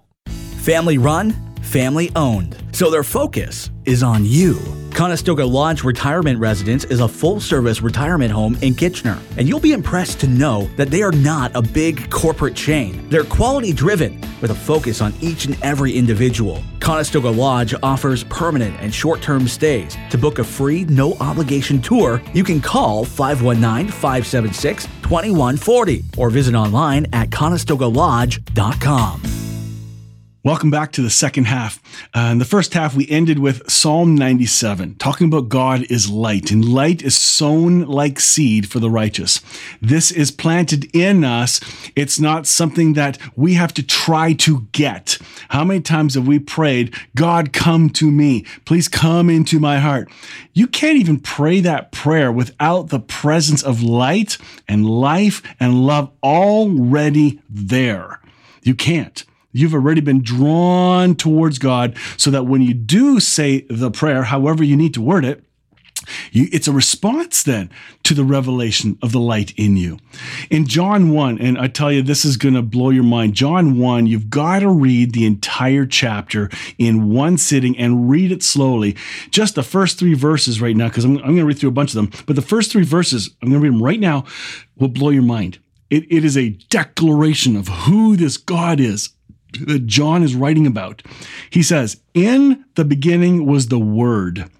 Family 0.58 0.98
run, 0.98 1.32
family 1.62 2.12
owned. 2.14 2.56
So 2.70 2.92
their 2.92 3.02
focus 3.02 3.71
is 3.84 4.02
on 4.02 4.24
you. 4.24 4.58
Conestoga 4.94 5.44
Lodge 5.44 5.84
Retirement 5.84 6.38
Residence 6.38 6.84
is 6.84 7.00
a 7.00 7.08
full 7.08 7.40
service 7.40 7.80
retirement 7.80 8.30
home 8.30 8.58
in 8.60 8.74
Kitchener, 8.74 9.18
and 9.38 9.48
you'll 9.48 9.58
be 9.58 9.72
impressed 9.72 10.20
to 10.20 10.26
know 10.26 10.68
that 10.76 10.90
they 10.90 11.02
are 11.02 11.12
not 11.12 11.50
a 11.56 11.62
big 11.62 12.10
corporate 12.10 12.54
chain. 12.54 13.08
They're 13.08 13.24
quality 13.24 13.72
driven 13.72 14.20
with 14.42 14.50
a 14.50 14.54
focus 14.54 15.00
on 15.00 15.14
each 15.20 15.46
and 15.46 15.56
every 15.62 15.92
individual. 15.92 16.62
Conestoga 16.80 17.30
Lodge 17.30 17.74
offers 17.82 18.24
permanent 18.24 18.76
and 18.80 18.94
short 18.94 19.22
term 19.22 19.48
stays. 19.48 19.96
To 20.10 20.18
book 20.18 20.38
a 20.38 20.44
free, 20.44 20.84
no 20.84 21.14
obligation 21.14 21.80
tour, 21.80 22.22
you 22.34 22.44
can 22.44 22.60
call 22.60 23.04
519 23.04 23.90
576 23.90 24.86
2140 25.02 26.04
or 26.18 26.28
visit 26.28 26.54
online 26.54 27.06
at 27.12 27.30
conestogalodge.com. 27.30 29.31
Welcome 30.44 30.72
back 30.72 30.90
to 30.92 31.02
the 31.02 31.08
second 31.08 31.44
half. 31.44 31.80
Uh, 32.12 32.30
in 32.32 32.38
the 32.38 32.44
first 32.44 32.74
half, 32.74 32.96
we 32.96 33.08
ended 33.08 33.38
with 33.38 33.70
Psalm 33.70 34.16
97, 34.16 34.96
talking 34.96 35.28
about 35.28 35.48
God 35.48 35.84
is 35.88 36.10
light, 36.10 36.50
and 36.50 36.64
light 36.64 37.00
is 37.00 37.14
sown 37.14 37.82
like 37.82 38.18
seed 38.18 38.68
for 38.68 38.80
the 38.80 38.90
righteous. 38.90 39.40
This 39.80 40.10
is 40.10 40.32
planted 40.32 40.92
in 40.96 41.22
us. 41.22 41.60
It's 41.94 42.18
not 42.18 42.48
something 42.48 42.94
that 42.94 43.18
we 43.36 43.54
have 43.54 43.72
to 43.74 43.84
try 43.84 44.32
to 44.32 44.66
get. 44.72 45.16
How 45.50 45.62
many 45.62 45.80
times 45.80 46.16
have 46.16 46.26
we 46.26 46.40
prayed, 46.40 46.92
God, 47.14 47.52
come 47.52 47.88
to 47.90 48.10
me? 48.10 48.44
Please 48.64 48.88
come 48.88 49.30
into 49.30 49.60
my 49.60 49.78
heart. 49.78 50.10
You 50.54 50.66
can't 50.66 50.98
even 50.98 51.20
pray 51.20 51.60
that 51.60 51.92
prayer 51.92 52.32
without 52.32 52.88
the 52.88 52.98
presence 52.98 53.62
of 53.62 53.80
light 53.80 54.38
and 54.66 54.90
life 54.90 55.40
and 55.60 55.86
love 55.86 56.10
already 56.20 57.40
there. 57.48 58.20
You 58.64 58.74
can't. 58.74 59.24
You've 59.52 59.74
already 59.74 60.00
been 60.00 60.22
drawn 60.22 61.14
towards 61.14 61.58
God 61.58 61.96
so 62.16 62.30
that 62.30 62.44
when 62.44 62.62
you 62.62 62.74
do 62.74 63.20
say 63.20 63.66
the 63.68 63.90
prayer, 63.90 64.24
however 64.24 64.64
you 64.64 64.76
need 64.76 64.94
to 64.94 65.02
word 65.02 65.24
it, 65.24 65.44
you, 66.30 66.48
it's 66.52 66.68
a 66.68 66.72
response 66.72 67.42
then 67.42 67.70
to 68.04 68.14
the 68.14 68.24
revelation 68.24 68.98
of 69.02 69.12
the 69.12 69.20
light 69.20 69.52
in 69.56 69.76
you. 69.76 69.98
In 70.50 70.66
John 70.66 71.10
1, 71.10 71.38
and 71.38 71.58
I 71.58 71.68
tell 71.68 71.92
you, 71.92 72.02
this 72.02 72.24
is 72.24 72.36
going 72.36 72.54
to 72.54 72.62
blow 72.62 72.90
your 72.90 73.04
mind. 73.04 73.34
John 73.34 73.78
1, 73.78 74.06
you've 74.06 74.30
got 74.30 74.60
to 74.60 74.68
read 74.68 75.12
the 75.12 75.26
entire 75.26 75.86
chapter 75.86 76.50
in 76.78 77.10
one 77.10 77.38
sitting 77.38 77.76
and 77.78 78.10
read 78.10 78.32
it 78.32 78.42
slowly. 78.42 78.96
Just 79.30 79.54
the 79.54 79.62
first 79.62 79.98
three 79.98 80.14
verses 80.14 80.60
right 80.60 80.76
now, 80.76 80.88
because 80.88 81.04
I'm, 81.04 81.18
I'm 81.18 81.22
going 81.22 81.36
to 81.36 81.44
read 81.44 81.58
through 81.58 81.70
a 81.70 81.72
bunch 81.72 81.90
of 81.90 81.96
them, 81.96 82.24
but 82.26 82.36
the 82.36 82.42
first 82.42 82.72
three 82.72 82.84
verses, 82.84 83.30
I'm 83.42 83.50
going 83.50 83.60
to 83.60 83.68
read 83.68 83.74
them 83.74 83.82
right 83.82 84.00
now, 84.00 84.24
will 84.76 84.88
blow 84.88 85.10
your 85.10 85.22
mind. 85.22 85.58
It, 85.90 86.10
it 86.10 86.24
is 86.24 86.36
a 86.36 86.50
declaration 86.70 87.54
of 87.54 87.68
who 87.68 88.16
this 88.16 88.38
God 88.38 88.80
is 88.80 89.10
that 89.60 89.86
John 89.86 90.22
is 90.22 90.34
writing 90.34 90.66
about. 90.66 91.02
He 91.50 91.62
says, 91.62 92.00
In 92.14 92.64
the 92.74 92.84
beginning 92.84 93.46
was 93.46 93.68
the 93.68 93.78
Word. 93.78 94.50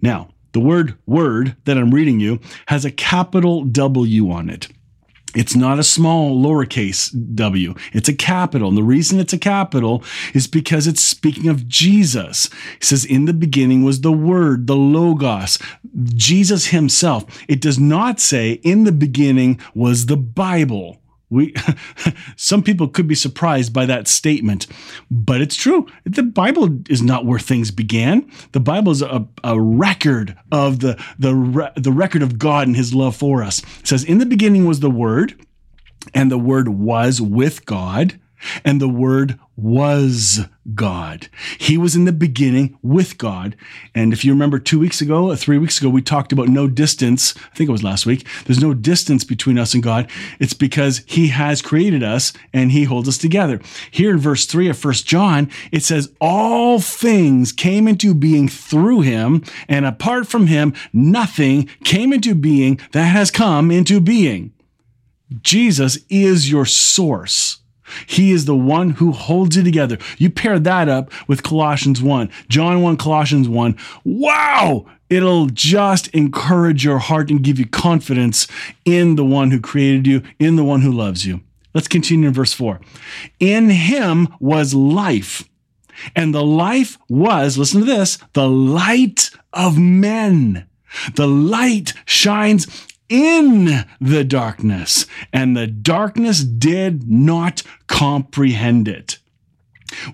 Now, 0.00 0.28
the 0.54 0.60
word 0.60 0.96
word 1.04 1.56
that 1.64 1.76
I'm 1.76 1.92
reading 1.92 2.20
you 2.20 2.40
has 2.66 2.84
a 2.84 2.90
capital 2.90 3.64
W 3.64 4.30
on 4.30 4.48
it. 4.48 4.68
It's 5.34 5.56
not 5.56 5.80
a 5.80 5.82
small 5.82 6.40
lowercase 6.40 7.10
w. 7.34 7.74
It's 7.92 8.08
a 8.08 8.14
capital. 8.14 8.68
And 8.68 8.78
the 8.78 8.84
reason 8.84 9.18
it's 9.18 9.32
a 9.32 9.38
capital 9.38 10.04
is 10.32 10.46
because 10.46 10.86
it's 10.86 11.02
speaking 11.02 11.48
of 11.48 11.66
Jesus. 11.66 12.48
He 12.78 12.84
says, 12.84 13.04
In 13.04 13.24
the 13.24 13.32
beginning 13.32 13.82
was 13.82 14.02
the 14.02 14.12
Word, 14.12 14.68
the 14.68 14.76
Logos, 14.76 15.58
Jesus 16.04 16.66
Himself. 16.66 17.24
It 17.48 17.60
does 17.60 17.80
not 17.80 18.20
say, 18.20 18.52
In 18.62 18.84
the 18.84 18.92
beginning 18.92 19.58
was 19.74 20.06
the 20.06 20.16
Bible. 20.16 21.00
We, 21.34 21.54
some 22.36 22.62
people 22.62 22.88
could 22.88 23.06
be 23.06 23.14
surprised 23.14 23.72
by 23.72 23.86
that 23.86 24.08
statement, 24.08 24.66
but 25.10 25.40
it's 25.40 25.56
true. 25.56 25.86
The 26.04 26.22
Bible 26.22 26.80
is 26.88 27.02
not 27.02 27.26
where 27.26 27.38
things 27.38 27.70
began. 27.70 28.30
The 28.52 28.60
Bible 28.60 28.92
is 28.92 29.02
a, 29.02 29.26
a 29.42 29.60
record 29.60 30.36
of 30.50 30.80
the, 30.80 31.02
the, 31.18 31.72
the 31.76 31.92
record 31.92 32.22
of 32.22 32.38
God 32.38 32.66
and 32.66 32.76
his 32.76 32.94
love 32.94 33.16
for 33.16 33.42
us. 33.42 33.62
It 33.80 33.88
says, 33.88 34.04
In 34.04 34.18
the 34.18 34.26
beginning 34.26 34.64
was 34.64 34.80
the 34.80 34.90
Word, 34.90 35.34
and 36.14 36.30
the 36.30 36.38
Word 36.38 36.68
was 36.68 37.20
with 37.20 37.66
God, 37.66 38.18
and 38.64 38.80
the 38.80 38.88
Word 38.88 39.38
was 39.56 40.40
God. 40.74 41.28
He 41.58 41.78
was 41.78 41.94
in 41.94 42.04
the 42.04 42.12
beginning 42.12 42.78
with 42.82 43.18
God. 43.18 43.54
And 43.94 44.12
if 44.12 44.24
you 44.24 44.32
remember 44.32 44.58
two 44.58 44.78
weeks 44.78 45.00
ago, 45.00 45.30
uh, 45.30 45.36
three 45.36 45.58
weeks 45.58 45.78
ago, 45.78 45.88
we 45.88 46.02
talked 46.02 46.32
about 46.32 46.48
no 46.48 46.66
distance. 46.66 47.34
I 47.36 47.54
think 47.54 47.68
it 47.68 47.72
was 47.72 47.82
last 47.82 48.06
week. 48.06 48.26
There's 48.46 48.62
no 48.62 48.74
distance 48.74 49.22
between 49.22 49.58
us 49.58 49.74
and 49.74 49.82
God. 49.82 50.10
It's 50.40 50.54
because 50.54 51.02
He 51.06 51.28
has 51.28 51.62
created 51.62 52.02
us 52.02 52.32
and 52.52 52.72
He 52.72 52.84
holds 52.84 53.08
us 53.08 53.18
together. 53.18 53.60
Here 53.90 54.10
in 54.10 54.18
verse 54.18 54.46
3 54.46 54.68
of 54.68 54.78
First 54.78 55.06
John, 55.06 55.50
it 55.70 55.82
says, 55.82 56.12
All 56.20 56.80
things 56.80 57.52
came 57.52 57.86
into 57.86 58.14
being 58.14 58.48
through 58.48 59.02
Him, 59.02 59.44
and 59.68 59.84
apart 59.84 60.26
from 60.26 60.46
Him, 60.46 60.74
nothing 60.92 61.68
came 61.84 62.12
into 62.12 62.34
being 62.34 62.80
that 62.92 63.06
has 63.06 63.30
come 63.30 63.70
into 63.70 64.00
being. 64.00 64.52
Jesus 65.42 65.98
is 66.08 66.50
your 66.50 66.66
source. 66.66 67.58
He 68.06 68.32
is 68.32 68.44
the 68.44 68.56
one 68.56 68.90
who 68.90 69.12
holds 69.12 69.56
you 69.56 69.62
together. 69.62 69.98
You 70.18 70.30
pair 70.30 70.58
that 70.58 70.88
up 70.88 71.12
with 71.28 71.42
Colossians 71.42 72.02
1, 72.02 72.30
John 72.48 72.82
1, 72.82 72.96
Colossians 72.96 73.48
1. 73.48 73.76
Wow! 74.04 74.86
It'll 75.10 75.46
just 75.46 76.08
encourage 76.08 76.84
your 76.84 76.98
heart 76.98 77.30
and 77.30 77.42
give 77.42 77.58
you 77.58 77.66
confidence 77.66 78.46
in 78.84 79.16
the 79.16 79.24
one 79.24 79.50
who 79.50 79.60
created 79.60 80.06
you, 80.06 80.22
in 80.38 80.56
the 80.56 80.64
one 80.64 80.80
who 80.80 80.90
loves 80.90 81.26
you. 81.26 81.42
Let's 81.74 81.88
continue 81.88 82.28
in 82.28 82.34
verse 82.34 82.52
4. 82.52 82.80
In 83.40 83.70
him 83.70 84.28
was 84.40 84.74
life, 84.74 85.48
and 86.16 86.34
the 86.34 86.44
life 86.44 86.98
was, 87.08 87.58
listen 87.58 87.80
to 87.80 87.86
this, 87.86 88.18
the 88.32 88.48
light 88.48 89.30
of 89.52 89.78
men. 89.78 90.66
The 91.14 91.26
light 91.26 91.92
shines 92.06 92.86
in 93.08 93.84
the 94.00 94.24
darkness, 94.24 95.06
and 95.32 95.56
the 95.56 95.66
darkness 95.66 96.42
did 96.42 97.10
not 97.10 97.62
comprehend 97.86 98.88
it. 98.88 99.18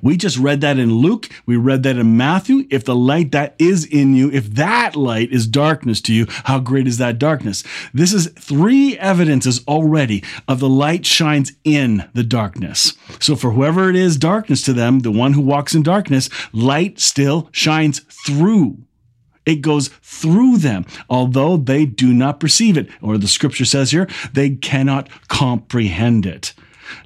We 0.03 0.17
just 0.17 0.37
read 0.37 0.61
that 0.61 0.79
in 0.79 0.95
Luke. 0.95 1.29
We 1.47 1.57
read 1.57 1.83
that 1.85 1.97
in 1.97 2.17
Matthew. 2.17 2.67
If 2.71 2.85
the 2.85 2.95
light 2.95 3.33
that 3.33 3.55
is 3.59 3.85
in 3.85 4.15
you, 4.15 4.31
if 4.31 4.51
that 4.55 4.97
light 4.97 5.33
is 5.33 5.47
darkness 5.47 6.01
to 6.03 6.15
you, 6.15 6.27
how 6.45 6.59
great 6.59 6.87
is 6.87 6.99
that 6.99 7.19
darkness? 7.19 7.65
This 7.95 8.13
is 8.13 8.29
three 8.39 8.99
evidences 8.99 9.65
already 9.67 10.23
of 10.47 10.61
the 10.61 10.69
light 10.69 11.07
shines 11.07 11.53
in 11.65 12.09
the 12.15 12.25
darkness. 12.25 12.95
So 13.19 13.37
for 13.37 13.53
whoever 13.53 13.89
it 13.89 13.97
is 13.97 14.17
darkness 14.17 14.63
to 14.63 14.73
them, 14.73 15.01
the 15.01 15.11
one 15.11 15.33
who 15.33 15.41
walks 15.41 15.75
in 15.75 15.83
darkness, 15.83 16.29
light 16.53 16.99
still 17.01 17.49
shines 17.53 18.01
through 18.27 18.79
it 19.51 19.63
goes 19.63 19.89
through 20.03 20.59
them, 20.59 20.87
although 21.09 21.57
they 21.57 21.85
do 21.87 22.13
not 22.13 22.41
perceive 22.41 22.77
it, 22.77 22.89
or 23.03 23.19
the 23.19 23.29
scripture 23.29 23.65
says 23.65 23.91
here, 23.91 24.09
they 24.33 24.51
cannot 24.51 25.09
comprehend 25.29 26.27
it. 26.27 26.55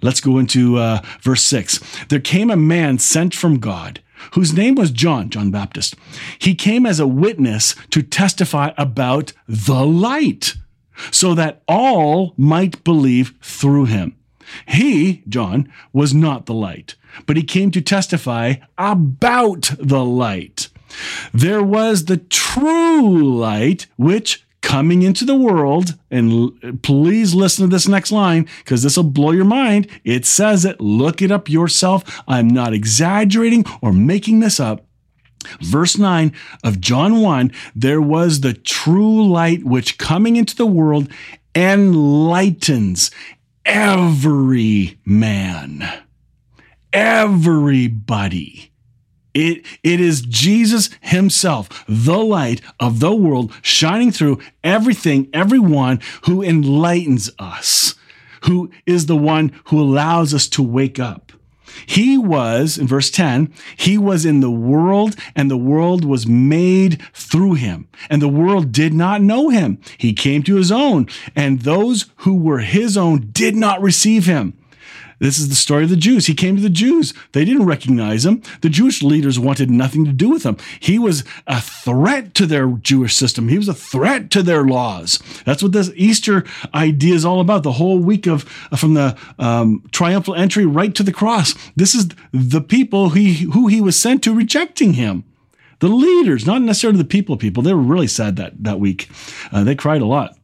Let's 0.02 0.20
go 0.20 0.38
into 0.38 0.78
uh, 0.78 1.00
verse 1.20 1.42
6. 1.42 1.80
There 2.08 2.20
came 2.20 2.50
a 2.50 2.56
man 2.56 2.98
sent 2.98 3.34
from 3.34 3.58
God 3.58 4.00
whose 4.32 4.54
name 4.54 4.74
was 4.74 4.90
John, 4.90 5.28
John 5.28 5.50
Baptist. 5.50 5.96
He 6.38 6.54
came 6.54 6.86
as 6.86 6.98
a 6.98 7.06
witness 7.06 7.74
to 7.90 8.02
testify 8.02 8.72
about 8.78 9.32
the 9.46 9.84
light, 9.84 10.54
so 11.10 11.34
that 11.34 11.62
all 11.68 12.34
might 12.36 12.82
believe 12.84 13.34
through 13.42 13.86
him. 13.86 14.16
He, 14.66 15.22
John, 15.28 15.70
was 15.92 16.14
not 16.14 16.46
the 16.46 16.54
light, 16.54 16.94
but 17.26 17.36
he 17.36 17.42
came 17.42 17.70
to 17.72 17.80
testify 17.80 18.54
about 18.78 19.72
the 19.78 20.04
light. 20.04 20.63
There 21.32 21.62
was 21.62 22.04
the 22.04 22.16
true 22.16 23.36
light, 23.36 23.86
which 23.96 24.44
coming 24.64 25.02
into 25.02 25.24
the 25.24 25.36
world, 25.36 25.94
and 26.10 26.82
please 26.82 27.34
listen 27.34 27.68
to 27.68 27.74
this 27.74 27.86
next 27.86 28.10
line 28.10 28.48
because 28.58 28.82
this 28.82 28.96
will 28.96 29.04
blow 29.04 29.30
your 29.30 29.44
mind. 29.44 29.88
It 30.04 30.24
says 30.24 30.64
it. 30.64 30.80
Look 30.80 31.20
it 31.20 31.30
up 31.30 31.48
yourself. 31.48 32.22
I'm 32.26 32.48
not 32.48 32.72
exaggerating 32.72 33.66
or 33.82 33.92
making 33.92 34.40
this 34.40 34.58
up. 34.58 34.86
Verse 35.60 35.98
9 35.98 36.32
of 36.64 36.80
John 36.80 37.20
1 37.20 37.52
there 37.76 38.00
was 38.00 38.40
the 38.40 38.54
true 38.54 39.28
light 39.28 39.62
which 39.62 39.98
coming 39.98 40.36
into 40.36 40.56
the 40.56 40.66
world 40.66 41.08
enlightens 41.54 43.10
every 43.64 44.98
man, 45.04 45.86
everybody. 46.92 48.72
It, 49.34 49.66
it 49.82 50.00
is 50.00 50.22
Jesus 50.22 50.90
himself, 51.00 51.84
the 51.88 52.18
light 52.18 52.60
of 52.78 53.00
the 53.00 53.14
world, 53.14 53.52
shining 53.62 54.12
through 54.12 54.40
everything, 54.62 55.28
everyone 55.32 56.00
who 56.22 56.42
enlightens 56.42 57.30
us, 57.38 57.96
who 58.42 58.70
is 58.86 59.06
the 59.06 59.16
one 59.16 59.52
who 59.66 59.80
allows 59.80 60.32
us 60.32 60.46
to 60.48 60.62
wake 60.62 61.00
up. 61.00 61.32
He 61.86 62.16
was, 62.16 62.78
in 62.78 62.86
verse 62.86 63.10
10, 63.10 63.52
he 63.76 63.98
was 63.98 64.24
in 64.24 64.40
the 64.40 64.50
world 64.50 65.16
and 65.34 65.50
the 65.50 65.56
world 65.56 66.04
was 66.04 66.26
made 66.26 67.02
through 67.12 67.54
him 67.54 67.88
and 68.08 68.22
the 68.22 68.28
world 68.28 68.70
did 68.70 68.94
not 68.94 69.22
know 69.22 69.48
him. 69.48 69.78
He 69.98 70.12
came 70.12 70.42
to 70.44 70.56
his 70.56 70.70
own 70.70 71.08
and 71.34 71.62
those 71.62 72.06
who 72.18 72.36
were 72.36 72.60
his 72.60 72.96
own 72.96 73.30
did 73.32 73.56
not 73.56 73.82
receive 73.82 74.26
him. 74.26 74.56
This 75.18 75.38
is 75.38 75.48
the 75.48 75.54
story 75.54 75.84
of 75.84 75.90
the 75.90 75.96
Jews. 75.96 76.26
He 76.26 76.34
came 76.34 76.56
to 76.56 76.62
the 76.62 76.70
Jews. 76.70 77.14
They 77.32 77.44
didn't 77.44 77.66
recognize 77.66 78.26
him. 78.26 78.42
The 78.60 78.68
Jewish 78.68 79.02
leaders 79.02 79.38
wanted 79.38 79.70
nothing 79.70 80.04
to 80.04 80.12
do 80.12 80.30
with 80.30 80.44
him. 80.44 80.56
He 80.80 80.98
was 80.98 81.24
a 81.46 81.60
threat 81.60 82.34
to 82.34 82.46
their 82.46 82.68
Jewish 82.68 83.14
system. 83.14 83.48
He 83.48 83.58
was 83.58 83.68
a 83.68 83.74
threat 83.74 84.30
to 84.32 84.42
their 84.42 84.64
laws. 84.64 85.18
That's 85.44 85.62
what 85.62 85.72
this 85.72 85.90
Easter 85.94 86.44
idea 86.74 87.14
is 87.14 87.24
all 87.24 87.40
about. 87.40 87.62
The 87.62 87.72
whole 87.72 87.98
week 87.98 88.26
of 88.26 88.42
from 88.76 88.94
the 88.94 89.16
um, 89.38 89.84
triumphal 89.92 90.34
entry 90.34 90.66
right 90.66 90.94
to 90.94 91.02
the 91.02 91.12
cross. 91.12 91.54
This 91.76 91.94
is 91.94 92.08
the 92.32 92.60
people 92.60 93.10
he, 93.10 93.44
who 93.52 93.68
he 93.68 93.80
was 93.80 93.98
sent 93.98 94.22
to 94.24 94.34
rejecting 94.34 94.94
him. 94.94 95.24
The 95.80 95.88
leaders, 95.88 96.46
not 96.46 96.62
necessarily 96.62 96.98
the 96.98 97.04
people. 97.04 97.36
People 97.36 97.62
they 97.62 97.74
were 97.74 97.80
really 97.80 98.06
sad 98.06 98.36
that 98.36 98.62
that 98.62 98.80
week. 98.80 99.08
Uh, 99.52 99.64
they 99.64 99.74
cried 99.74 100.02
a 100.02 100.06
lot. 100.06 100.36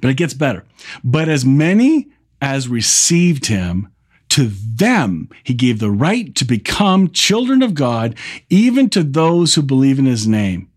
But 0.00 0.10
it 0.10 0.16
gets 0.16 0.34
better. 0.34 0.64
But 1.02 1.28
as 1.28 1.44
many 1.44 2.08
as 2.42 2.68
received 2.68 3.46
him, 3.46 3.88
to 4.28 4.48
them 4.48 5.28
he 5.44 5.54
gave 5.54 5.78
the 5.78 5.90
right 5.90 6.34
to 6.34 6.44
become 6.44 7.10
children 7.10 7.62
of 7.62 7.74
God, 7.74 8.16
even 8.50 8.90
to 8.90 9.02
those 9.02 9.54
who 9.54 9.62
believe 9.62 9.98
in 9.98 10.06
his 10.06 10.26
name. 10.26 10.68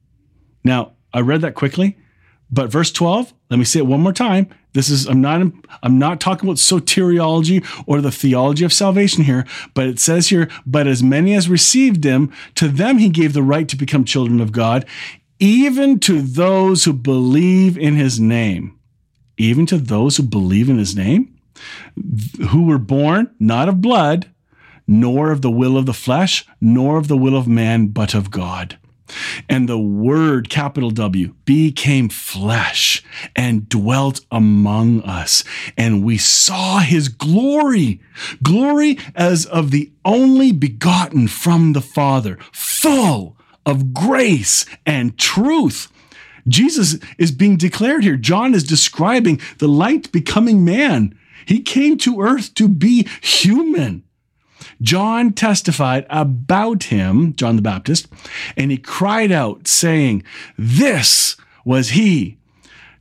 Now, 0.63 0.93
I 1.11 1.21
read 1.21 1.41
that 1.41 1.55
quickly, 1.55 1.97
but 2.51 2.71
verse 2.71 2.91
12, 2.91 3.33
let 3.49 3.57
me 3.57 3.65
say 3.65 3.79
it 3.79 3.87
one 3.87 4.01
more 4.01 4.13
time. 4.13 4.47
This 4.73 4.89
is 4.89 5.07
I'm 5.07 5.21
not 5.21 5.41
I'm 5.81 5.97
not 5.97 6.19
talking 6.19 6.47
about 6.47 6.57
soteriology 6.57 7.65
or 7.87 8.01
the 8.01 8.11
theology 8.11 8.65
of 8.65 8.73
salvation 8.73 9.23
here, 9.23 9.45
but 9.73 9.87
it 9.87 9.99
says 9.99 10.27
here, 10.27 10.49
but 10.65 10.85
as 10.85 11.01
many 11.01 11.33
as 11.33 11.49
received 11.49 12.03
him, 12.03 12.31
to 12.55 12.67
them 12.67 12.97
he 12.97 13.09
gave 13.09 13.31
the 13.33 13.41
right 13.41 13.67
to 13.69 13.77
become 13.77 14.03
children 14.03 14.41
of 14.41 14.51
God, 14.51 14.85
even 15.39 15.99
to 16.01 16.21
those 16.21 16.83
who 16.83 16.93
believe 16.93 17.77
in 17.77 17.95
his 17.95 18.19
name. 18.19 18.77
Even 19.37 19.65
to 19.65 19.77
those 19.77 20.17
who 20.17 20.23
believe 20.23 20.69
in 20.69 20.77
his 20.77 20.95
name? 20.95 21.34
Who 22.49 22.65
were 22.65 22.77
born 22.77 23.33
not 23.39 23.69
of 23.69 23.81
blood, 23.81 24.29
nor 24.87 25.31
of 25.31 25.41
the 25.41 25.51
will 25.51 25.77
of 25.77 25.85
the 25.85 25.93
flesh, 25.93 26.45
nor 26.61 26.97
of 26.97 27.07
the 27.07 27.17
will 27.17 27.35
of 27.35 27.47
man, 27.47 27.87
but 27.87 28.13
of 28.13 28.31
God. 28.31 28.77
And 29.47 29.69
the 29.69 29.79
Word, 29.79 30.49
capital 30.49 30.89
W, 30.89 31.35
became 31.45 32.09
flesh 32.09 33.03
and 33.35 33.69
dwelt 33.69 34.21
among 34.31 35.01
us. 35.01 35.43
And 35.77 36.03
we 36.03 36.17
saw 36.17 36.79
his 36.79 37.07
glory, 37.07 38.01
glory 38.41 38.97
as 39.15 39.45
of 39.45 39.71
the 39.71 39.91
only 40.03 40.51
begotten 40.51 41.27
from 41.27 41.73
the 41.73 41.81
Father, 41.81 42.39
full 42.51 43.37
of 43.65 43.93
grace 43.93 44.65
and 44.85 45.17
truth. 45.17 45.91
Jesus 46.47 46.97
is 47.17 47.31
being 47.31 47.57
declared 47.57 48.03
here. 48.03 48.17
John 48.17 48.53
is 48.53 48.63
describing 48.63 49.39
the 49.57 49.67
light 49.67 50.11
becoming 50.11 50.63
man 50.63 51.17
he 51.45 51.61
came 51.61 51.97
to 51.99 52.21
earth 52.21 52.53
to 52.55 52.67
be 52.67 53.07
human. 53.21 54.03
John 54.81 55.33
testified 55.33 56.05
about 56.09 56.85
him, 56.85 57.35
John 57.35 57.55
the 57.55 57.61
Baptist, 57.61 58.07
and 58.57 58.71
he 58.71 58.77
cried 58.77 59.31
out, 59.31 59.67
saying, 59.67 60.23
This 60.57 61.37
was 61.63 61.89
he 61.89 62.37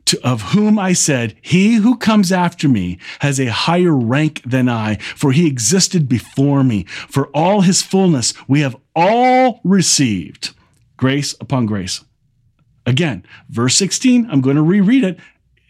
to, 0.06 0.20
of 0.26 0.42
whom 0.52 0.78
I 0.78 0.92
said, 0.92 1.34
He 1.40 1.74
who 1.74 1.96
comes 1.96 2.30
after 2.30 2.68
me 2.68 2.98
has 3.20 3.40
a 3.40 3.46
higher 3.46 3.94
rank 3.94 4.42
than 4.44 4.68
I, 4.68 4.96
for 4.96 5.32
he 5.32 5.46
existed 5.46 6.08
before 6.08 6.62
me. 6.62 6.84
For 6.84 7.28
all 7.28 7.62
his 7.62 7.82
fullness 7.82 8.34
we 8.46 8.60
have 8.60 8.76
all 8.94 9.60
received 9.64 10.54
grace 10.96 11.34
upon 11.40 11.66
grace. 11.66 12.04
Again, 12.86 13.24
verse 13.48 13.76
16, 13.76 14.28
I'm 14.30 14.42
going 14.42 14.56
to 14.56 14.62
reread 14.62 15.04
it 15.04 15.18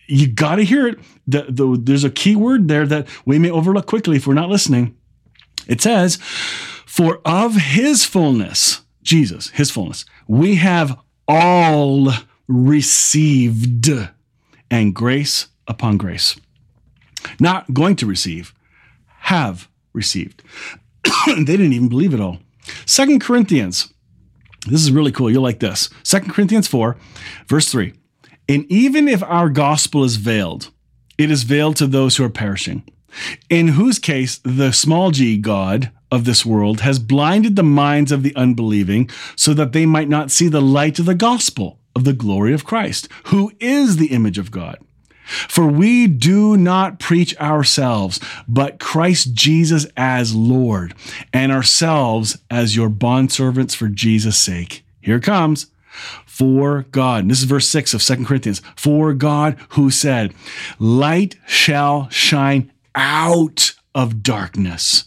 you 0.07 0.27
got 0.27 0.57
to 0.57 0.65
hear 0.65 0.87
it. 0.87 0.99
The, 1.27 1.47
the, 1.49 1.79
there's 1.81 2.05
a 2.05 2.11
key 2.11 2.37
word 2.37 2.69
there 2.69 2.87
that 2.87 3.09
we 3.25 3.39
may 3.39 3.51
overlook 3.51 3.87
quickly 3.87 4.17
if 4.17 4.27
we're 4.27 4.35
not 4.35 4.51
listening. 4.51 4.97
It 5.67 5.81
says, 5.81 6.17
For 6.17 7.21
of 7.25 7.55
his 7.55 8.05
fullness, 8.05 8.83
Jesus, 9.03 9.51
his 9.51 9.71
fullness, 9.71 10.05
we 10.29 10.57
have 10.57 10.99
all 11.27 12.13
received, 12.47 13.89
and 14.71 14.95
grace 14.95 15.49
upon 15.67 15.97
grace. 15.97 16.39
Not 17.41 17.73
going 17.73 17.97
to 17.97 18.07
receive, 18.07 18.55
have 19.07 19.69
received. 19.93 20.43
they 21.27 21.45
didn't 21.45 21.73
even 21.73 21.89
believe 21.89 22.13
it 22.13 22.21
all. 22.21 22.39
Second 22.87 23.21
Corinthians, 23.21 23.93
this 24.67 24.83
is 24.83 24.93
really 24.93 25.13
cool. 25.13 25.31
You'll 25.31 25.43
like 25.43 25.61
this. 25.61 25.91
Second 26.03 26.33
Corinthians 26.33 26.67
4, 26.69 26.97
verse 27.47 27.71
3. 27.71 27.95
And 28.49 28.67
even 28.71 29.09
if 29.09 29.23
our 29.23 29.49
gospel 29.49 30.05
is 30.05 30.17
veiled, 30.17 30.71
it 31.17 31.31
is 31.31 31.45
veiled 31.45 31.77
to 31.77 31.87
those 31.87 32.17
who 32.17 32.25
are 32.25 32.31
perishing, 32.31 32.83
in 33.49 33.69
whose 33.69 33.99
case 33.99 34.41
the 34.45 34.73
small 34.73 35.11
g 35.11 35.39
God 35.39 35.91
of 36.11 36.25
this 36.25 36.45
world 36.45 36.81
has 36.81 36.99
blinded 36.99 37.57
the 37.57 37.63
minds 37.63 38.13
of 38.13 38.23
the 38.23 38.35
unbelieving 38.37 39.11
so 39.37 39.55
that 39.55 39.73
they 39.73 39.87
might 39.87 40.09
not 40.09 40.31
see 40.31 40.49
the 40.49 40.63
light 40.63 40.99
of 40.99 41.07
the 41.07 41.15
gospel 41.15 41.79
of 41.97 42.05
the 42.05 42.13
glory 42.13 42.53
of 42.53 42.65
Christ, 42.65 43.09
who 43.27 43.53
is 43.61 43.97
the 43.97 44.09
image 44.09 44.39
of 44.39 44.51
God. 44.51 44.79
For 45.25 45.67
we 45.67 46.07
do 46.07 46.57
not 46.57 46.99
preach 46.99 47.37
ourselves, 47.39 48.21
but 48.47 48.79
Christ 48.79 49.33
Jesus 49.33 49.87
as 49.97 50.35
Lord, 50.35 50.95
and 51.33 51.51
ourselves 51.51 52.39
as 52.51 52.77
your 52.77 52.91
bondservants 52.91 53.75
for 53.75 53.89
Jesus' 53.89 54.37
sake. 54.37 54.85
Here 55.01 55.21
comes 55.21 55.67
for 56.27 56.87
God, 56.91 57.23
and 57.23 57.31
this 57.31 57.39
is 57.39 57.45
verse 57.45 57.69
6 57.69 57.95
of 57.95 58.03
Second 58.03 58.27
Corinthians, 58.27 58.63
for 58.77 59.13
God 59.15 59.57
who 59.71 59.91
said, 59.91 60.35
Light 60.79 61.37
shall 61.47 62.09
shine 62.11 62.73
out 62.95 63.75
of 63.95 64.23
darkness, 64.23 65.05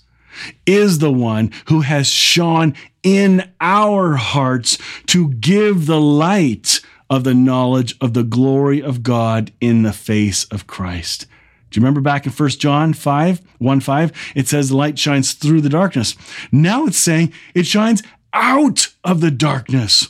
is 0.66 1.00
the 1.00 1.12
one 1.12 1.52
who 1.68 1.82
has 1.82 2.08
shone 2.08 2.74
in 3.04 3.50
our 3.62 4.16
hearts 4.16 4.78
to 5.08 5.30
give 5.30 5.86
the 5.86 6.00
light 6.00 6.82
of 7.10 7.24
the 7.24 7.34
knowledge 7.34 7.96
of 8.02 8.14
the 8.14 8.24
glory 8.24 8.82
of 8.82 9.04
God 9.04 9.52
in 9.62 9.84
the 9.84 9.94
face 9.94 10.44
of 10.46 10.68
Christ. 10.68 11.26
Do 11.70 11.80
you 11.80 11.82
remember 11.82 12.02
back 12.02 12.26
in 12.26 12.32
1 12.32 12.50
John 12.52 12.94
5, 12.94 13.42
1 13.60 13.80
5? 13.80 14.32
It 14.36 14.48
says 14.48 14.70
the 14.70 14.78
light 14.78 14.98
shines 14.98 15.34
through 15.34 15.62
the 15.62 15.70
darkness. 15.70 16.16
Now 16.52 16.86
it's 16.86 16.98
saying 16.98 17.34
it 17.54 17.66
shines 17.66 18.04
out 18.34 18.90
of 19.04 19.22
the 19.22 19.32
darkness. 19.32 20.10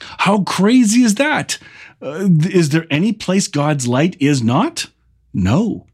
How 0.00 0.42
crazy 0.42 1.02
is 1.02 1.16
that? 1.16 1.58
Uh, 2.00 2.28
is 2.50 2.70
there 2.70 2.86
any 2.90 3.12
place 3.12 3.48
God's 3.48 3.86
light 3.86 4.16
is 4.20 4.42
not? 4.42 4.86
No. 5.32 5.86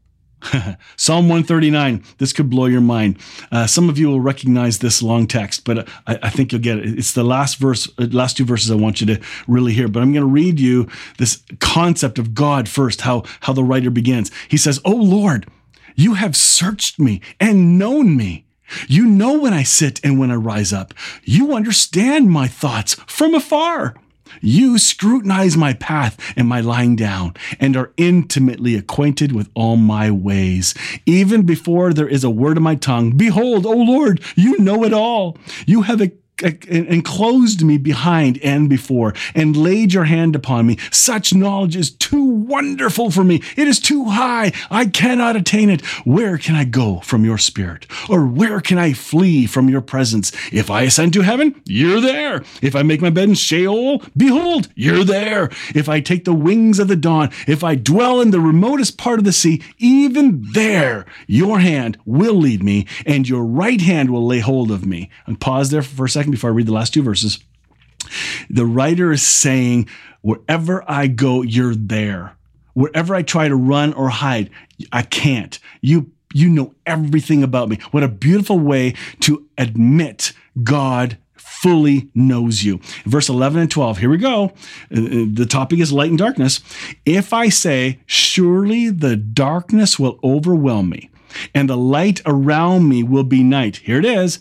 Psalm 0.97 1.29
139. 1.29 2.03
This 2.17 2.33
could 2.33 2.49
blow 2.49 2.65
your 2.65 2.81
mind. 2.81 3.17
Uh, 3.51 3.67
some 3.67 3.89
of 3.89 3.97
you 3.97 4.07
will 4.07 4.19
recognize 4.19 4.79
this 4.79 5.01
long 5.01 5.27
text, 5.27 5.63
but 5.65 5.87
I, 6.07 6.19
I, 6.23 6.29
think 6.29 6.51
you'll 6.51 6.61
get 6.61 6.79
it. 6.79 6.97
It's 6.97 7.13
the 7.13 7.23
last 7.23 7.57
verse, 7.57 7.89
uh, 7.97 8.07
last 8.11 8.37
two 8.37 8.45
verses 8.45 8.71
I 8.71 8.75
want 8.75 9.01
you 9.01 9.07
to 9.07 9.21
really 9.47 9.73
hear. 9.73 9.87
But 9.87 10.01
I'm 10.01 10.11
going 10.11 10.25
to 10.25 10.31
read 10.31 10.59
you 10.59 10.87
this 11.17 11.41
concept 11.59 12.19
of 12.19 12.33
God 12.33 12.67
first. 12.67 13.01
How 13.01 13.23
how 13.41 13.53
the 13.53 13.63
writer 13.63 13.89
begins. 13.89 14.31
He 14.47 14.57
says, 14.57 14.79
"Oh 14.83 14.95
Lord, 14.95 15.47
you 15.95 16.15
have 16.15 16.35
searched 16.35 16.99
me 16.99 17.21
and 17.39 17.77
known 17.77 18.17
me." 18.17 18.45
You 18.87 19.05
know 19.05 19.39
when 19.39 19.53
I 19.53 19.63
sit 19.63 19.99
and 20.03 20.19
when 20.19 20.31
I 20.31 20.35
rise 20.35 20.73
up. 20.73 20.93
You 21.23 21.53
understand 21.53 22.29
my 22.29 22.47
thoughts 22.47 22.95
from 23.07 23.33
afar. 23.33 23.95
You 24.41 24.77
scrutinize 24.77 25.55
my 25.55 25.73
path 25.73 26.17
and 26.35 26.47
my 26.47 26.59
lying 26.59 26.95
down, 26.95 27.35
and 27.59 27.77
are 27.77 27.93
intimately 27.97 28.75
acquainted 28.75 29.31
with 29.31 29.49
all 29.53 29.77
my 29.77 30.09
ways. 30.09 30.73
Even 31.05 31.43
before 31.43 31.93
there 31.93 32.07
is 32.07 32.23
a 32.23 32.29
word 32.29 32.57
of 32.57 32.63
my 32.63 32.75
tongue, 32.75 33.11
behold, 33.11 33.65
O 33.65 33.71
Lord, 33.71 34.21
you 34.35 34.57
know 34.59 34.83
it 34.83 34.93
all. 34.93 35.37
You 35.65 35.83
have 35.83 36.01
enclosed 36.43 37.63
me 37.63 37.77
behind 37.77 38.39
and 38.43 38.69
before 38.69 39.13
and 39.33 39.55
laid 39.55 39.93
your 39.93 40.05
hand 40.05 40.35
upon 40.35 40.65
me. 40.67 40.77
Such 40.91 41.33
knowledge 41.33 41.75
is 41.75 41.91
too 41.91 42.23
wonderful 42.23 43.11
for 43.11 43.23
me. 43.23 43.41
It 43.55 43.67
is 43.67 43.79
too 43.79 44.05
high. 44.05 44.51
I 44.69 44.85
cannot 44.85 45.35
attain 45.35 45.69
it. 45.69 45.81
Where 46.05 46.37
can 46.37 46.55
I 46.55 46.65
go 46.65 46.99
from 47.01 47.25
your 47.25 47.37
spirit? 47.37 47.87
Or 48.09 48.25
where 48.25 48.59
can 48.59 48.77
I 48.77 48.93
flee 48.93 49.45
from 49.45 49.69
your 49.69 49.81
presence? 49.81 50.31
If 50.51 50.69
I 50.69 50.83
ascend 50.83 51.13
to 51.13 51.21
heaven, 51.21 51.61
you're 51.65 52.01
there. 52.01 52.43
If 52.61 52.75
I 52.75 52.83
make 52.83 53.01
my 53.01 53.09
bed 53.09 53.29
in 53.29 53.35
Sheol, 53.35 54.03
behold, 54.15 54.69
you're 54.75 55.03
there. 55.03 55.49
If 55.73 55.89
I 55.89 55.99
take 55.99 56.25
the 56.25 56.33
wings 56.33 56.79
of 56.79 56.87
the 56.87 56.95
dawn, 56.95 57.31
if 57.47 57.63
I 57.63 57.75
dwell 57.75 58.21
in 58.21 58.31
the 58.31 58.39
remotest 58.39 58.97
part 58.97 59.19
of 59.19 59.25
the 59.25 59.31
sea, 59.31 59.61
even 59.77 60.43
there 60.53 61.05
your 61.27 61.59
hand 61.59 61.97
will 62.05 62.35
lead 62.35 62.63
me 62.63 62.85
and 63.05 63.27
your 63.27 63.43
right 63.43 63.81
hand 63.81 64.09
will 64.09 64.25
lay 64.25 64.39
hold 64.39 64.71
of 64.71 64.85
me. 64.85 65.09
And 65.25 65.39
pause 65.39 65.69
there 65.69 65.81
for 65.81 66.05
a 66.05 66.09
second 66.09 66.32
before 66.33 66.49
I 66.49 66.53
read 66.53 66.67
the 66.67 66.73
last 66.73 66.93
two 66.93 67.03
verses. 67.03 67.39
The 68.49 68.65
writer 68.65 69.11
is 69.11 69.25
saying, 69.25 69.87
wherever 70.21 70.83
I 70.87 71.07
go, 71.07 71.41
you're 71.41 71.75
there. 71.75 72.35
Wherever 72.73 73.13
I 73.13 73.21
try 73.21 73.47
to 73.47 73.55
run 73.55 73.93
or 73.93 74.09
hide, 74.09 74.49
I 74.91 75.03
can't. 75.03 75.57
You 75.81 76.11
you 76.33 76.49
know 76.49 76.73
everything 76.85 77.43
about 77.43 77.69
me. 77.69 77.77
What 77.91 78.01
a 78.01 78.07
beautiful 78.07 78.57
way 78.59 78.95
to 79.21 79.47
admit 79.57 80.33
God 80.63 81.17
fully 81.35 82.09
knows 82.13 82.63
you. 82.63 82.79
Verse 83.05 83.29
11 83.29 83.61
and 83.61 83.71
12, 83.71 83.99
here 83.99 84.09
we 84.09 84.17
go. 84.17 84.51
Uh, 84.93 84.99
uh, 84.99 85.25
the 85.31 85.45
topic 85.47 85.79
is 85.79 85.93
light 85.93 86.09
and 86.09 86.17
darkness. 86.17 86.59
If 87.05 87.31
I 87.31 87.49
say, 87.49 87.99
surely 88.05 88.89
the 88.89 89.15
darkness 89.15 89.99
will 89.99 90.19
overwhelm 90.23 90.89
me, 90.89 91.09
and 91.53 91.69
the 91.69 91.77
light 91.77 92.21
around 92.25 92.89
me 92.89 93.03
will 93.03 93.23
be 93.23 93.43
night. 93.43 93.77
Here 93.77 93.99
it 93.99 94.05
is. 94.05 94.39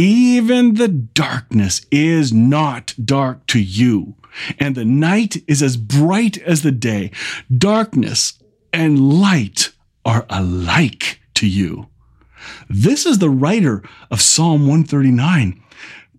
Even 0.00 0.76
the 0.76 0.88
darkness 0.88 1.84
is 1.90 2.32
not 2.32 2.94
dark 3.04 3.46
to 3.48 3.60
you, 3.60 4.14
and 4.58 4.74
the 4.74 4.84
night 4.86 5.36
is 5.46 5.62
as 5.62 5.76
bright 5.76 6.38
as 6.38 6.62
the 6.62 6.72
day. 6.72 7.10
Darkness 7.54 8.42
and 8.72 9.20
light 9.20 9.72
are 10.06 10.24
alike 10.30 11.20
to 11.34 11.46
you. 11.46 11.88
This 12.70 13.04
is 13.04 13.18
the 13.18 13.28
writer 13.28 13.82
of 14.10 14.22
Psalm 14.22 14.62
139 14.62 15.62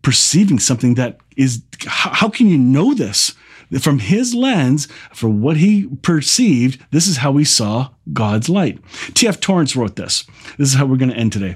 perceiving 0.04 0.60
something 0.60 0.94
that 0.94 1.18
is, 1.36 1.64
how 1.88 2.30
can 2.30 2.46
you 2.46 2.60
know 2.60 2.94
this? 2.94 3.34
From 3.80 3.98
his 3.98 4.36
lens, 4.36 4.90
for 5.12 5.28
what 5.28 5.58
he 5.58 5.88
perceived, 6.04 6.86
this 6.92 7.08
is 7.08 7.18
how 7.18 7.36
he 7.38 7.46
saw 7.46 7.90
God's 8.14 8.48
light. 8.48 8.80
T.F. 9.16 9.40
Torrance 9.40 9.76
wrote 9.76 9.96
this. 9.96 10.28
This 10.60 10.70
is 10.70 10.76
how 10.76 10.86
we're 10.86 10.98
going 10.98 11.10
to 11.10 11.18
end 11.18 11.34
today. 11.34 11.56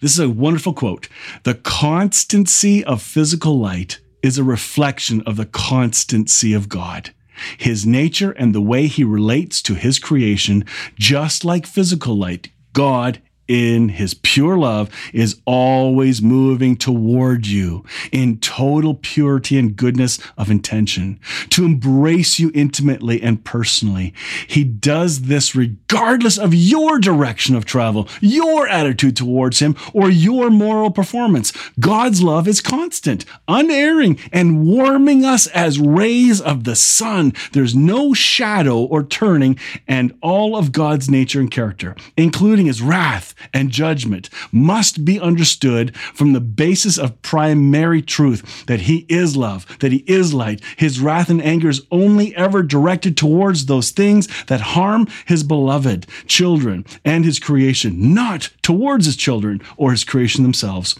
This 0.00 0.12
is 0.12 0.18
a 0.18 0.28
wonderful 0.28 0.72
quote. 0.72 1.08
The 1.44 1.54
constancy 1.54 2.84
of 2.84 3.02
physical 3.02 3.58
light 3.58 4.00
is 4.22 4.38
a 4.38 4.44
reflection 4.44 5.22
of 5.22 5.36
the 5.36 5.46
constancy 5.46 6.52
of 6.52 6.68
God. 6.68 7.12
His 7.58 7.86
nature 7.86 8.32
and 8.32 8.54
the 8.54 8.62
way 8.62 8.86
he 8.86 9.04
relates 9.04 9.60
to 9.62 9.74
his 9.74 9.98
creation, 9.98 10.64
just 10.98 11.44
like 11.44 11.66
physical 11.66 12.16
light, 12.16 12.50
God 12.72 13.20
in 13.48 13.90
his 13.90 14.14
pure 14.14 14.56
love 14.58 14.90
is 15.12 15.40
always 15.44 16.20
moving 16.20 16.76
toward 16.76 17.46
you 17.46 17.84
in 18.12 18.38
total 18.38 18.94
purity 18.94 19.58
and 19.58 19.76
goodness 19.76 20.18
of 20.36 20.50
intention 20.50 21.20
to 21.50 21.64
embrace 21.64 22.38
you 22.38 22.50
intimately 22.54 23.22
and 23.22 23.44
personally. 23.44 24.12
He 24.46 24.64
does 24.64 25.22
this 25.22 25.54
regardless 25.54 26.38
of 26.38 26.54
your 26.54 26.98
direction 26.98 27.54
of 27.54 27.64
travel, 27.64 28.08
your 28.20 28.68
attitude 28.68 29.16
towards 29.16 29.60
him, 29.60 29.76
or 29.92 30.10
your 30.10 30.50
moral 30.50 30.90
performance. 30.90 31.52
God's 31.78 32.22
love 32.22 32.48
is 32.48 32.60
constant, 32.60 33.24
unerring, 33.46 34.18
and 34.32 34.66
warming 34.66 35.24
us 35.24 35.46
as 35.48 35.78
rays 35.78 36.40
of 36.40 36.64
the 36.64 36.76
sun. 36.76 37.32
There's 37.52 37.74
no 37.74 38.12
shadow 38.12 38.78
or 38.78 39.04
turning, 39.04 39.58
and 39.86 40.16
all 40.20 40.56
of 40.56 40.72
God's 40.72 41.08
nature 41.08 41.40
and 41.40 41.50
character, 41.50 41.94
including 42.16 42.66
his 42.66 42.82
wrath 42.82 43.34
and 43.52 43.70
judgment 43.70 44.28
must 44.52 45.04
be 45.04 45.20
understood 45.20 45.96
from 45.96 46.32
the 46.32 46.40
basis 46.40 46.98
of 46.98 47.20
primary 47.22 48.02
truth 48.02 48.66
that 48.66 48.82
he 48.82 49.06
is 49.08 49.36
love, 49.36 49.78
that 49.78 49.92
he 49.92 50.04
is 50.06 50.34
light. 50.34 50.62
His 50.76 51.00
wrath 51.00 51.30
and 51.30 51.42
anger 51.42 51.68
is 51.68 51.86
only 51.90 52.34
ever 52.36 52.62
directed 52.62 53.16
towards 53.16 53.66
those 53.66 53.90
things 53.90 54.28
that 54.44 54.60
harm 54.60 55.06
his 55.26 55.42
beloved 55.42 56.06
children 56.26 56.84
and 57.04 57.24
his 57.24 57.38
creation, 57.38 58.14
not 58.14 58.50
towards 58.62 59.06
his 59.06 59.16
children 59.16 59.60
or 59.76 59.90
his 59.92 60.04
creation 60.04 60.42
themselves. 60.42 60.98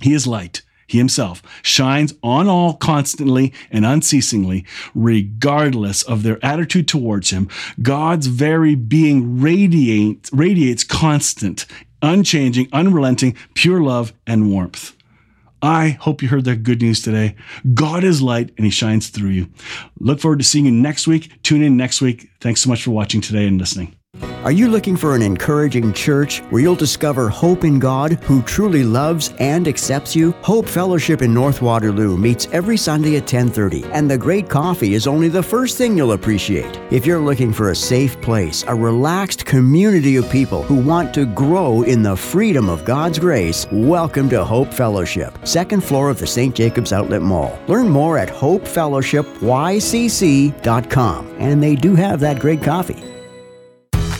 He 0.00 0.12
is 0.12 0.26
light. 0.26 0.62
He 0.86 0.98
himself 0.98 1.42
shines 1.62 2.14
on 2.22 2.48
all 2.48 2.74
constantly 2.74 3.52
and 3.70 3.84
unceasingly, 3.84 4.64
regardless 4.94 6.02
of 6.02 6.22
their 6.22 6.44
attitude 6.44 6.86
towards 6.88 7.30
him. 7.30 7.48
God's 7.82 8.28
very 8.28 8.74
being 8.74 9.40
radiate, 9.40 10.30
radiates 10.32 10.84
constant, 10.84 11.66
unchanging, 12.02 12.68
unrelenting, 12.72 13.36
pure 13.54 13.80
love 13.80 14.12
and 14.26 14.50
warmth. 14.50 14.94
I 15.62 15.90
hope 16.00 16.22
you 16.22 16.28
heard 16.28 16.44
that 16.44 16.62
good 16.62 16.82
news 16.82 17.02
today. 17.02 17.34
God 17.74 18.04
is 18.04 18.22
light 18.22 18.52
and 18.56 18.64
he 18.64 18.70
shines 18.70 19.08
through 19.08 19.30
you. 19.30 19.48
Look 19.98 20.20
forward 20.20 20.38
to 20.38 20.44
seeing 20.44 20.66
you 20.66 20.72
next 20.72 21.06
week. 21.06 21.42
Tune 21.42 21.62
in 21.62 21.76
next 21.76 22.00
week. 22.00 22.30
Thanks 22.40 22.60
so 22.60 22.68
much 22.68 22.84
for 22.84 22.90
watching 22.90 23.20
today 23.20 23.46
and 23.46 23.58
listening. 23.58 23.95
Are 24.46 24.52
you 24.52 24.68
looking 24.68 24.96
for 24.96 25.16
an 25.16 25.22
encouraging 25.22 25.92
church 25.92 26.38
where 26.50 26.62
you'll 26.62 26.76
discover 26.76 27.28
hope 27.28 27.64
in 27.64 27.80
God 27.80 28.12
who 28.22 28.42
truly 28.42 28.84
loves 28.84 29.34
and 29.40 29.66
accepts 29.66 30.14
you? 30.14 30.30
Hope 30.42 30.68
Fellowship 30.68 31.20
in 31.20 31.34
North 31.34 31.60
Waterloo 31.60 32.16
meets 32.16 32.46
every 32.52 32.76
Sunday 32.76 33.16
at 33.16 33.26
10:30, 33.26 33.84
and 33.90 34.08
the 34.08 34.16
great 34.16 34.48
coffee 34.48 34.94
is 34.94 35.08
only 35.08 35.28
the 35.28 35.42
first 35.42 35.76
thing 35.76 35.96
you'll 35.96 36.12
appreciate. 36.12 36.78
If 36.92 37.04
you're 37.04 37.18
looking 37.18 37.52
for 37.52 37.70
a 37.70 37.74
safe 37.74 38.20
place, 38.20 38.64
a 38.68 38.74
relaxed 38.76 39.44
community 39.44 40.14
of 40.14 40.30
people 40.30 40.62
who 40.62 40.76
want 40.76 41.12
to 41.14 41.26
grow 41.26 41.82
in 41.82 42.04
the 42.04 42.16
freedom 42.16 42.68
of 42.68 42.84
God's 42.84 43.18
grace, 43.18 43.66
welcome 43.72 44.28
to 44.28 44.44
Hope 44.44 44.72
Fellowship, 44.72 45.36
second 45.42 45.82
floor 45.82 46.08
of 46.08 46.20
the 46.20 46.26
St. 46.28 46.54
Jacobs 46.54 46.92
Outlet 46.92 47.22
Mall. 47.22 47.58
Learn 47.66 47.88
more 47.88 48.16
at 48.16 48.28
hopefellowshipycc.com, 48.28 51.26
and 51.40 51.60
they 51.60 51.74
do 51.74 51.96
have 51.96 52.20
that 52.20 52.38
great 52.38 52.62
coffee. 52.62 53.02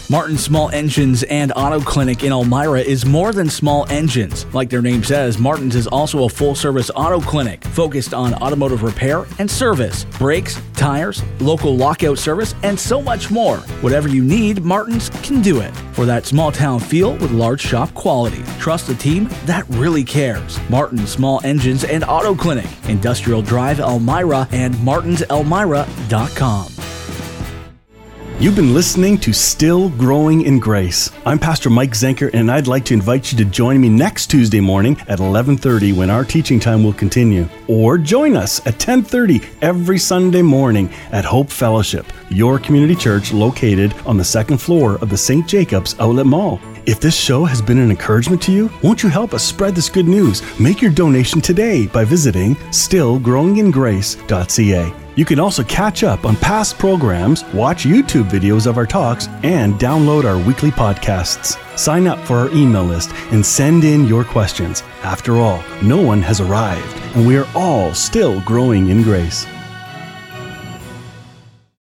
Martin 0.09 0.39
Small 0.39 0.71
Engines 0.71 1.25
and 1.25 1.53
Auto 1.57 1.81
Clinic 1.81 2.23
in 2.23 2.31
Elmira 2.31 2.81
is 2.81 3.05
more 3.05 3.33
than 3.33 3.51
small 3.51 3.91
engines. 3.91 4.47
Like 4.55 4.71
their 4.71 4.81
name 4.81 5.03
says, 5.03 5.37
Martin's 5.37 5.75
is 5.75 5.89
also 5.89 6.27
a 6.27 6.29
full 6.29 6.55
service 6.55 6.93
auto 6.95 7.21
clinic 7.21 7.65
focused 7.65 8.15
on 8.15 8.33
automotive 8.35 8.85
repair 8.85 9.27
and 9.41 9.51
service, 9.51 10.05
brakes, 10.17 10.63
tires, 10.75 11.25
local 11.41 11.77
lockout 11.77 12.19
service, 12.19 12.55
and 12.63 12.79
so 12.79 13.03
much 13.03 13.33
more. 13.33 13.57
Whatever 13.83 14.07
you 14.07 14.23
need, 14.23 14.63
Martin's 14.63 15.11
can 15.25 15.43
do 15.43 15.61
it. 15.61 15.75
For 15.93 16.07
that 16.07 16.25
small 16.25 16.53
town 16.53 16.79
feel 16.79 17.15
with 17.15 17.33
large 17.33 17.61
shop 17.61 17.93
quality. 17.95 18.45
Trust 18.61 18.89
a 18.89 18.95
team 18.95 19.29
that 19.47 19.69
really 19.71 20.05
cares. 20.05 20.61
Martin 20.71 21.05
Small 21.09 21.41
Engines 21.43 21.83
and 21.83 22.05
Auto 22.05 22.37
Clinic, 22.37 22.69
Industrial 22.89 23.43
Drive 23.43 23.81
Elmira, 23.81 24.47
and 24.53 24.73
martinselmira.com. 24.77 26.76
You've 28.39 28.55
been 28.55 28.75
listening 28.75 29.17
to 29.21 29.33
Still 29.33 29.89
Growing 29.89 30.43
in 30.43 30.59
Grace. 30.59 31.11
I'm 31.25 31.39
Pastor 31.39 31.71
Mike 31.71 31.93
Zenker 31.93 32.29
and 32.35 32.51
I'd 32.51 32.67
like 32.67 32.85
to 32.85 32.93
invite 32.93 33.33
you 33.33 33.39
to 33.39 33.47
join 33.47 33.81
me 33.81 33.89
next 33.89 34.27
Tuesday 34.27 34.61
morning 34.61 34.99
at 35.09 35.21
11:30 35.21 35.95
when 35.95 36.11
our 36.11 36.23
teaching 36.23 36.61
time 36.61 36.85
will 36.85 36.93
continue. 36.93 37.49
Or 37.67 37.97
join 37.97 38.37
us 38.37 38.61
at 38.67 38.79
10:30 38.79 39.41
every 39.63 39.99
Sunday 39.99 40.43
morning 40.43 40.91
at 41.13 41.25
Hope 41.25 41.51
Fellowship, 41.51 42.13
your 42.29 42.59
community 42.59 42.95
church 42.95 43.33
located 43.33 43.95
on 44.05 44.19
the 44.19 44.25
second 44.25 44.59
floor 44.59 44.99
of 45.01 45.09
the 45.09 45.17
St. 45.17 45.49
Jacobs 45.49 45.97
Outlet 45.99 46.27
Mall. 46.27 46.61
If 46.85 47.01
this 47.01 47.17
show 47.17 47.47
has 47.47 47.63
been 47.63 47.79
an 47.79 47.91
encouragement 47.91 48.43
to 48.43 48.53
you, 48.53 48.69
won't 48.83 49.03
you 49.03 49.09
help 49.09 49.33
us 49.33 49.45
spread 49.45 49.75
this 49.75 49.89
good 49.89 50.09
news? 50.09 50.43
Make 50.61 50.83
your 50.83 50.91
donation 50.91 51.41
today 51.41 51.87
by 51.87 52.05
visiting 52.05 52.55
stillgrowingingrace.ca. 52.71 55.06
You 55.17 55.25
can 55.25 55.41
also 55.41 55.65
catch 55.65 56.05
up 56.05 56.27
on 56.27 56.37
past 56.37 56.79
programs, 56.79 57.43
watch 57.55 57.85
YouTube 57.85 58.29
videos 58.29 58.67
of 58.67 58.77
our 58.77 58.85
talks, 58.85 59.29
and 59.43 59.73
download 59.77 60.25
our 60.25 60.37
weekly 60.47 60.71
podcasts. 60.71 61.57
Sign 61.79 62.07
up 62.07 62.19
for 62.27 62.37
our 62.37 62.51
email 62.51 62.85
list 62.85 63.13
and 63.33 63.45
send 63.45 63.83
in 63.83 64.07
your 64.07 64.25
questions. 64.25 64.83
After 65.03 65.37
all, 65.37 65.65
no 65.83 66.03
one 66.03 66.21
has 66.21 66.43
arrived, 66.43 67.01
and 67.17 67.27
we 67.27 67.39
are 67.39 67.49
all 67.55 67.95
still 67.95 68.43
growing 68.43 68.91
in 68.91 69.03
grace. 69.03 69.47